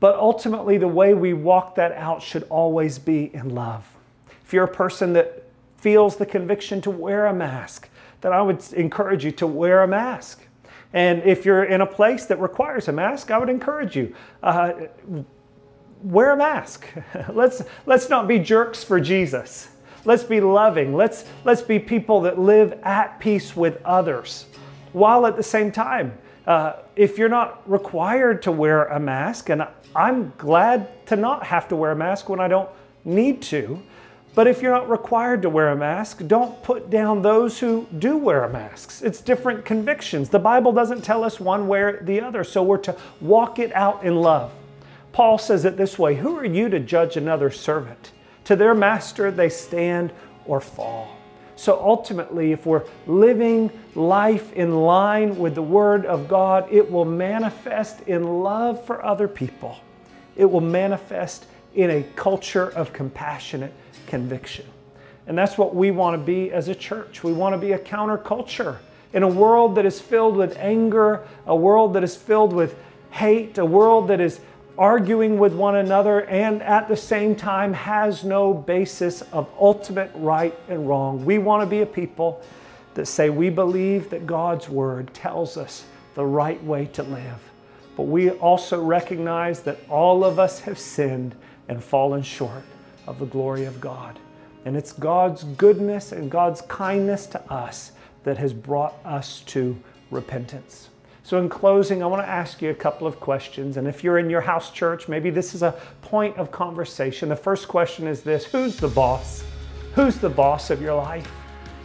But 0.01 0.17
ultimately, 0.17 0.79
the 0.79 0.89
way 0.89 1.15
we 1.15 1.33
walk 1.33 1.77
that 1.77 1.93
out 1.93 2.21
should 2.21 2.43
always 2.51 2.99
be 2.99 3.33
in 3.33 3.55
love. 3.55 3.87
If 4.45 4.53
you're 4.53 4.65
a 4.65 4.69
person 4.69 5.13
that 5.13 5.45
feels 5.77 6.17
the 6.17 6.27
conviction 6.27 6.81
to 6.83 6.91
wear 6.91 7.27
a 7.27 7.33
mask, 7.33 7.89
then 8.21 8.33
I 8.33 8.43
would 8.43 8.61
encourage 8.73 9.25
you 9.25 9.31
to 9.33 9.47
wear 9.47 9.85
a 9.85 9.87
mask. 9.87 10.43
And 10.93 11.23
if 11.23 11.45
you're 11.45 11.65
in 11.65 11.83
a 11.83 11.87
place 11.87 12.27
that 12.27 12.41
requires 12.41 12.89
a 12.89 12.93
mask, 12.93 13.31
I 13.31 13.39
would 13.39 13.49
encourage 13.49 13.95
you. 13.95 14.17
Uh, 14.43 14.73
wear 16.03 16.33
a 16.33 16.37
mask. 16.37 16.85
let's, 17.33 17.63
let's 17.87 18.09
not 18.09 18.27
be 18.27 18.41
jerks 18.41 18.83
for 18.83 19.01
Jesus. 19.01 19.69
Let's 20.05 20.25
be 20.25 20.41
loving. 20.41 20.97
Let's, 20.97 21.25
let's 21.45 21.63
be 21.63 21.79
people 21.79 22.23
that 22.23 22.41
live 22.41 22.73
at 22.83 23.21
peace 23.21 23.55
with 23.55 23.81
others. 23.85 24.47
While 24.93 25.27
at 25.27 25.37
the 25.37 25.43
same 25.43 25.73
time, 25.73 26.19
uh, 26.47 26.75
if 26.97 27.19
you're 27.19 27.29
not 27.29 27.69
required 27.71 28.43
to 28.43 28.53
wear 28.53 28.85
a 28.87 28.99
mask, 28.99 29.49
and 29.49 29.67
I'm 29.95 30.33
glad 30.39 31.07
to 31.07 31.17
not 31.17 31.45
have 31.45 31.69
to 31.69 31.77
wear 31.77 31.93
a 31.93 31.97
mask 31.97 32.29
when 32.29 32.41
I 32.41 32.49
don't 32.49 32.69
need 33.05 33.43
to, 33.43 33.83
but 34.35 34.47
if 34.47 34.63
you're 34.63 34.73
not 34.73 34.89
required 34.89 35.43
to 35.43 35.51
wear 35.51 35.69
a 35.69 35.77
mask, 35.77 36.23
don't 36.27 36.63
put 36.63 36.89
down 36.89 37.21
those 37.21 37.59
who 37.59 37.87
do 37.99 38.17
wear 38.17 38.49
masks. 38.49 39.03
It's 39.03 39.21
different 39.21 39.65
convictions. 39.65 40.31
The 40.31 40.39
Bible 40.39 40.73
doesn't 40.73 41.03
tell 41.03 41.23
us 41.23 41.39
one 41.39 41.69
way 41.69 41.81
or 41.81 42.03
the 42.03 42.21
other, 42.23 42.43
so 42.43 42.63
we're 42.63 42.79
to 42.79 42.97
walk 43.21 43.59
it 43.59 43.73
out 43.75 44.03
in 44.05 44.17
love. 44.17 44.53
Paul 45.13 45.37
says 45.37 45.67
it 45.67 45.77
this 45.77 45.99
way 45.99 46.17
Who 46.17 46.37
are 46.39 46.45
you 46.47 46.71
to 46.71 46.81
judge 46.81 47.17
another 47.17 47.51
servant? 47.51 48.13
To 48.45 48.57
their 48.57 48.75
master 48.75 49.31
they 49.31 49.51
stand 49.51 50.13
or 50.47 50.61
fall. 50.61 51.15
So 51.63 51.81
ultimately, 51.81 52.51
if 52.51 52.67
we're 52.67 52.83
living 53.07 53.71
life 53.95 54.53
in 54.55 54.75
line 54.81 55.39
with 55.39 55.55
the 55.55 55.63
Word 55.63 56.05
of 56.07 56.27
God, 56.27 56.67
it 56.73 56.91
will 56.91 57.05
manifest 57.05 58.01
in 58.09 58.43
love 58.43 58.85
for 58.85 59.05
other 59.05 59.29
people. 59.29 59.79
It 60.35 60.47
will 60.47 60.61
manifest 60.61 61.47
in 61.77 61.89
a 61.89 62.03
culture 62.17 62.69
of 62.71 62.93
compassionate 62.93 63.73
conviction. 64.09 64.67
And 65.29 65.39
that's 65.39 65.57
what 65.57 65.73
we 65.73 65.93
want 65.93 66.21
to 66.21 66.27
be 66.27 66.51
as 66.51 66.67
a 66.67 66.75
church. 66.75 67.23
We 67.23 67.33
want 67.33 67.53
to 67.53 67.59
be 67.59 67.71
a 67.71 67.79
counterculture 67.79 68.79
in 69.13 69.23
a 69.23 69.29
world 69.29 69.77
that 69.77 69.87
is 69.87 70.01
filled 70.01 70.37
with 70.37 70.57
anger, 70.57 71.25
a 71.47 71.55
world 71.55 71.95
that 71.95 72.03
is 72.03 72.17
filled 72.17 72.53
with 72.53 72.77
hate, 73.13 73.57
a 73.59 73.65
world 73.65 74.09
that 74.09 74.21
is 74.21 74.41
arguing 74.83 75.39
with 75.39 75.55
one 75.55 75.77
another 75.77 76.25
and 76.25 76.61
at 76.61 76.89
the 76.89 76.97
same 76.97 77.37
time 77.37 77.73
has 77.73 78.25
no 78.25 78.53
basis 78.53 79.23
of 79.31 79.49
ultimate 79.57 80.11
right 80.17 80.59
and 80.69 80.89
wrong. 80.89 81.25
We 81.25 81.39
want 81.39 81.63
to 81.63 81.67
be 81.69 81.83
a 81.83 81.87
people 81.87 82.43
that 82.95 83.07
say 83.07 83.31
we 83.31 83.49
believe 83.49 84.11
that 84.11 84.27
God's 84.27 84.69
word 84.69 85.15
tells 85.15 85.57
us 85.57 85.85
the 86.17 86.27
right 86.27 86.61
way 86.65 86.87
to 86.95 87.05
live. 87.05 87.39
But 87.97 88.09
we 88.09 88.31
also 88.31 88.83
recognize 88.83 89.63
that 89.63 89.79
all 89.89 90.25
of 90.25 90.41
us 90.41 90.59
have 90.63 90.81
sinned 90.81 91.37
and 91.69 91.83
fallen 91.83 92.25
short 92.25 92.65
of 93.07 93.21
the 93.21 93.27
glory 93.27 93.67
of 93.67 93.81
God. 93.81 94.19
And 94.65 94.77
it's 94.77 94.93
God's 94.93 95.45
goodness 95.45 96.11
and 96.11 96.29
God's 96.29 96.61
kindness 96.63 97.27
to 97.29 97.53
us 97.53 97.93
that 98.25 98.37
has 98.39 98.53
brought 98.53 98.95
us 99.05 99.43
to 99.47 99.79
repentance. 100.11 100.89
So, 101.25 101.39
in 101.39 101.49
closing, 101.49 102.03
I 102.03 102.07
want 102.07 102.23
to 102.23 102.29
ask 102.29 102.61
you 102.61 102.71
a 102.71 102.75
couple 102.75 103.07
of 103.07 103.21
questions. 103.21 103.77
And 103.77 103.87
if 103.87 104.03
you're 104.03 104.19
in 104.19 104.29
your 104.29 104.41
house 104.41 104.71
church, 104.71 105.07
maybe 105.07 105.31
this 105.31 105.55
is 105.55 105.63
a 105.63 105.73
point 106.03 106.37
of 106.37 106.51
conversation. 106.51 107.29
The 107.29 107.37
first 107.37 107.69
question 107.69 108.09
is 108.09 108.23
this 108.23 108.45
Who's 108.45 108.77
the 108.77 108.89
boss? 108.89 109.45
Who's 109.95 110.17
the 110.17 110.31
boss 110.31 110.71
of 110.71 110.83
your 110.83 110.95
life? 110.95 111.31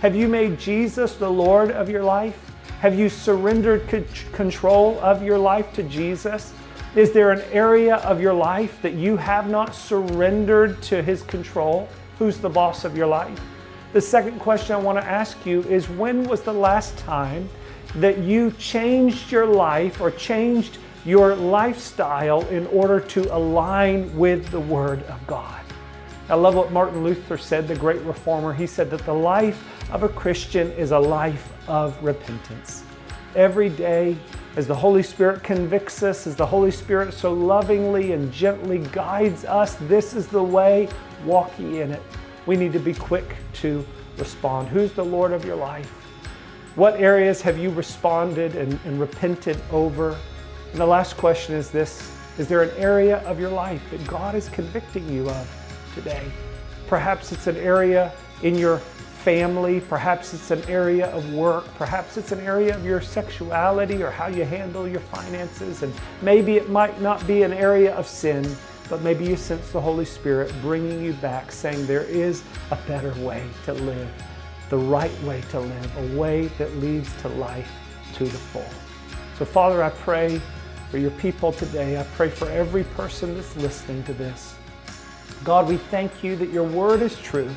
Have 0.02 0.16
you 0.16 0.28
made 0.28 0.60
Jesus 0.60 1.16
the 1.16 1.30
Lord 1.30 1.72
of 1.72 1.90
your 1.90 2.04
life? 2.04 2.52
Have 2.80 2.98
you 2.98 3.10
surrendered 3.10 3.88
control 4.34 5.00
of 5.02 5.22
your 5.22 5.38
life 5.38 5.72
to 5.74 5.84
Jesus? 5.84 6.54
Is 6.96 7.12
there 7.12 7.32
an 7.32 7.42
area 7.52 7.98
of 7.98 8.20
your 8.20 8.34
life 8.34 8.82
that 8.82 8.94
you 8.94 9.18
have 9.18 9.50
not 9.50 9.76
surrendered 9.76 10.82
to 10.84 11.04
His 11.04 11.22
control? 11.24 11.88
Who's 12.18 12.38
the 12.38 12.50
boss 12.50 12.86
of 12.86 12.98
your 12.98 13.08
life? 13.08 13.40
The 13.94 14.02
second 14.02 14.40
question 14.40 14.76
I 14.76 14.80
want 14.80 15.00
to 15.00 15.06
ask 15.06 15.46
you 15.46 15.62
is 15.64 15.90
when 15.90 16.24
was 16.24 16.42
the 16.42 16.54
last 16.54 16.98
time 16.98 17.50
that 17.98 18.20
you 18.20 18.52
changed 18.52 19.32
your 19.32 19.46
life 19.46 20.02
or 20.02 20.12
changed 20.12 20.78
your 21.06 21.36
lifestyle 21.36 22.42
in 22.48 22.68
order 22.68 23.00
to 23.00 23.36
align 23.36 24.16
with 24.18 24.50
the 24.50 24.60
Word 24.60 25.04
of 25.04 25.26
God? 25.28 25.62
I 26.30 26.36
love 26.36 26.56
what 26.56 26.72
Martin 26.72 27.04
Luther 27.04 27.38
said, 27.38 27.68
the 27.68 27.76
great 27.76 28.02
reformer. 28.02 28.54
He 28.54 28.68
said 28.68 28.90
that 28.92 29.06
the 29.06 29.14
life 29.14 29.64
of 29.94 30.04
a 30.04 30.10
Christian 30.10 30.72
is 30.74 30.92
a 30.92 31.00
life 31.00 31.52
of 31.70 32.02
repentance. 32.04 32.84
Every 33.36 33.70
day, 33.70 34.18
as 34.58 34.68
the 34.68 34.76
Holy 34.76 35.04
Spirit 35.04 35.44
convicts 35.44 36.04
us, 36.04 36.28
as 36.28 36.36
the 36.36 36.46
Holy 36.46 36.72
Spirit 36.72 37.14
so 37.14 37.32
lovingly 37.32 38.12
and 38.12 38.32
gently 38.34 38.80
guides 38.80 39.46
us, 39.46 39.76
this 39.82 40.14
is 40.14 40.28
the 40.28 40.44
way, 40.44 40.90
walk 41.24 41.52
ye 41.60 41.82
in 41.82 41.92
it. 41.92 42.02
We 42.46 42.58
need 42.58 42.74
to 42.74 42.80
be 42.80 42.94
quick 42.94 43.36
to 43.54 43.86
respond. 44.18 44.68
Who's 44.68 44.92
the 44.92 45.06
Lord 45.06 45.32
of 45.32 45.46
your 45.46 45.56
life? 45.56 46.07
What 46.78 47.02
areas 47.02 47.42
have 47.42 47.58
you 47.58 47.72
responded 47.72 48.56
and, 48.56 48.80
and 48.86 49.00
repented 49.00 49.60
over? 49.72 50.16
And 50.72 50.80
the 50.80 50.86
last 50.86 51.18
question 51.18 51.56
is 51.56 51.72
this 51.72 52.12
Is 52.38 52.48
there 52.48 52.62
an 52.62 52.70
area 52.78 53.18
of 53.26 53.40
your 53.40 53.50
life 53.50 53.82
that 53.90 54.06
God 54.06 54.36
is 54.36 54.48
convicting 54.50 55.10
you 55.10 55.28
of 55.28 55.90
today? 55.96 56.32
Perhaps 56.86 57.32
it's 57.32 57.48
an 57.48 57.58
area 57.58 58.12
in 58.44 58.54
your 58.54 58.78
family, 58.78 59.82
perhaps 59.82 60.36
it's 60.36 60.52
an 60.52 60.62
area 60.70 61.08
of 61.08 61.34
work, 61.34 61.66
perhaps 61.80 62.16
it's 62.16 62.32
an 62.32 62.42
area 62.42 62.76
of 62.76 62.86
your 62.86 63.02
sexuality 63.02 64.04
or 64.04 64.12
how 64.12 64.28
you 64.28 64.46
handle 64.46 64.88
your 64.88 65.00
finances, 65.00 65.82
and 65.82 65.92
maybe 66.22 66.58
it 66.58 66.70
might 66.70 67.02
not 67.02 67.26
be 67.26 67.42
an 67.42 67.54
area 67.54 67.96
of 67.96 68.06
sin, 68.06 68.56
but 68.88 69.02
maybe 69.02 69.26
you 69.26 69.36
sense 69.36 69.72
the 69.72 69.82
Holy 69.82 70.06
Spirit 70.06 70.54
bringing 70.62 71.04
you 71.04 71.14
back, 71.14 71.52
saying 71.52 71.88
there 71.88 72.04
is 72.04 72.44
a 72.70 72.76
better 72.88 73.14
way 73.26 73.50
to 73.66 73.74
live, 73.74 74.08
the 74.70 74.78
right 74.78 75.24
way 75.24 75.42
to 75.52 75.60
live, 75.60 75.98
a 75.98 76.18
way 76.18 76.48
that 76.58 76.74
leads 76.78 77.14
to 77.22 77.30
life 77.30 77.72
to 78.16 78.24
the 78.24 78.30
full. 78.30 78.66
So, 79.38 79.46
Father, 79.46 79.84
I 79.84 79.90
pray 79.90 80.42
for 80.90 80.98
your 80.98 81.12
people 81.12 81.52
today. 81.52 82.00
I 82.00 82.04
pray 82.16 82.30
for 82.30 82.50
every 82.50 82.84
person 82.84 83.36
that's 83.36 83.56
listening 83.58 84.04
to 84.04 84.14
this. 84.14 84.56
God, 85.44 85.68
we 85.68 85.78
thank 85.78 86.24
you 86.24 86.36
that 86.38 86.50
your 86.50 86.64
word 86.64 87.02
is 87.02 87.18
true 87.20 87.50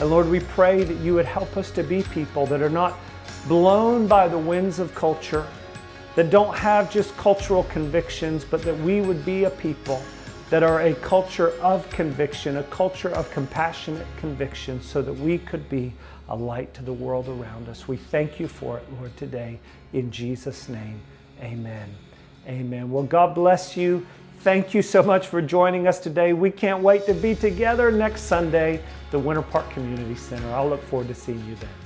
and 0.00 0.08
Lord, 0.08 0.30
we 0.30 0.40
pray 0.40 0.82
that 0.82 0.96
you 1.00 1.12
would 1.12 1.26
help 1.26 1.58
us 1.58 1.70
to 1.72 1.82
be 1.82 2.02
people 2.04 2.46
that 2.46 2.62
are 2.62 2.70
not 2.70 2.98
blown 3.46 4.06
by 4.06 4.28
the 4.28 4.38
winds 4.38 4.78
of 4.78 4.94
culture, 4.94 5.46
that 6.16 6.30
don't 6.30 6.56
have 6.56 6.90
just 6.90 7.14
cultural 7.18 7.64
convictions, 7.64 8.42
but 8.42 8.62
that 8.62 8.78
we 8.78 9.02
would 9.02 9.26
be 9.26 9.44
a 9.44 9.50
people 9.50 10.02
that 10.48 10.62
are 10.62 10.80
a 10.80 10.94
culture 10.94 11.50
of 11.60 11.88
conviction, 11.90 12.56
a 12.56 12.62
culture 12.64 13.10
of 13.10 13.30
compassionate 13.30 14.06
conviction, 14.16 14.80
so 14.80 15.02
that 15.02 15.12
we 15.12 15.36
could 15.36 15.68
be 15.68 15.92
a 16.30 16.36
light 16.36 16.72
to 16.74 16.82
the 16.82 16.92
world 16.92 17.28
around 17.28 17.68
us. 17.68 17.88
We 17.88 17.96
thank 17.96 18.40
you 18.40 18.48
for 18.48 18.78
it, 18.78 18.84
Lord, 18.98 19.16
today. 19.16 19.58
In 19.92 20.10
Jesus' 20.10 20.68
name, 20.68 21.00
amen. 21.40 21.90
Amen. 22.46 22.90
Well, 22.90 23.02
God 23.02 23.34
bless 23.34 23.76
you. 23.76 24.06
Thank 24.40 24.72
you 24.72 24.80
so 24.80 25.02
much 25.02 25.26
for 25.26 25.42
joining 25.42 25.86
us 25.86 25.98
today. 25.98 26.32
We 26.32 26.50
can't 26.50 26.82
wait 26.82 27.04
to 27.06 27.14
be 27.14 27.34
together 27.34 27.90
next 27.90 28.22
Sunday, 28.22 28.82
the 29.10 29.18
Winter 29.18 29.42
Park 29.42 29.68
Community 29.70 30.14
Center. 30.14 30.48
I'll 30.54 30.68
look 30.68 30.82
forward 30.84 31.08
to 31.08 31.14
seeing 31.14 31.44
you 31.46 31.56
then. 31.56 31.79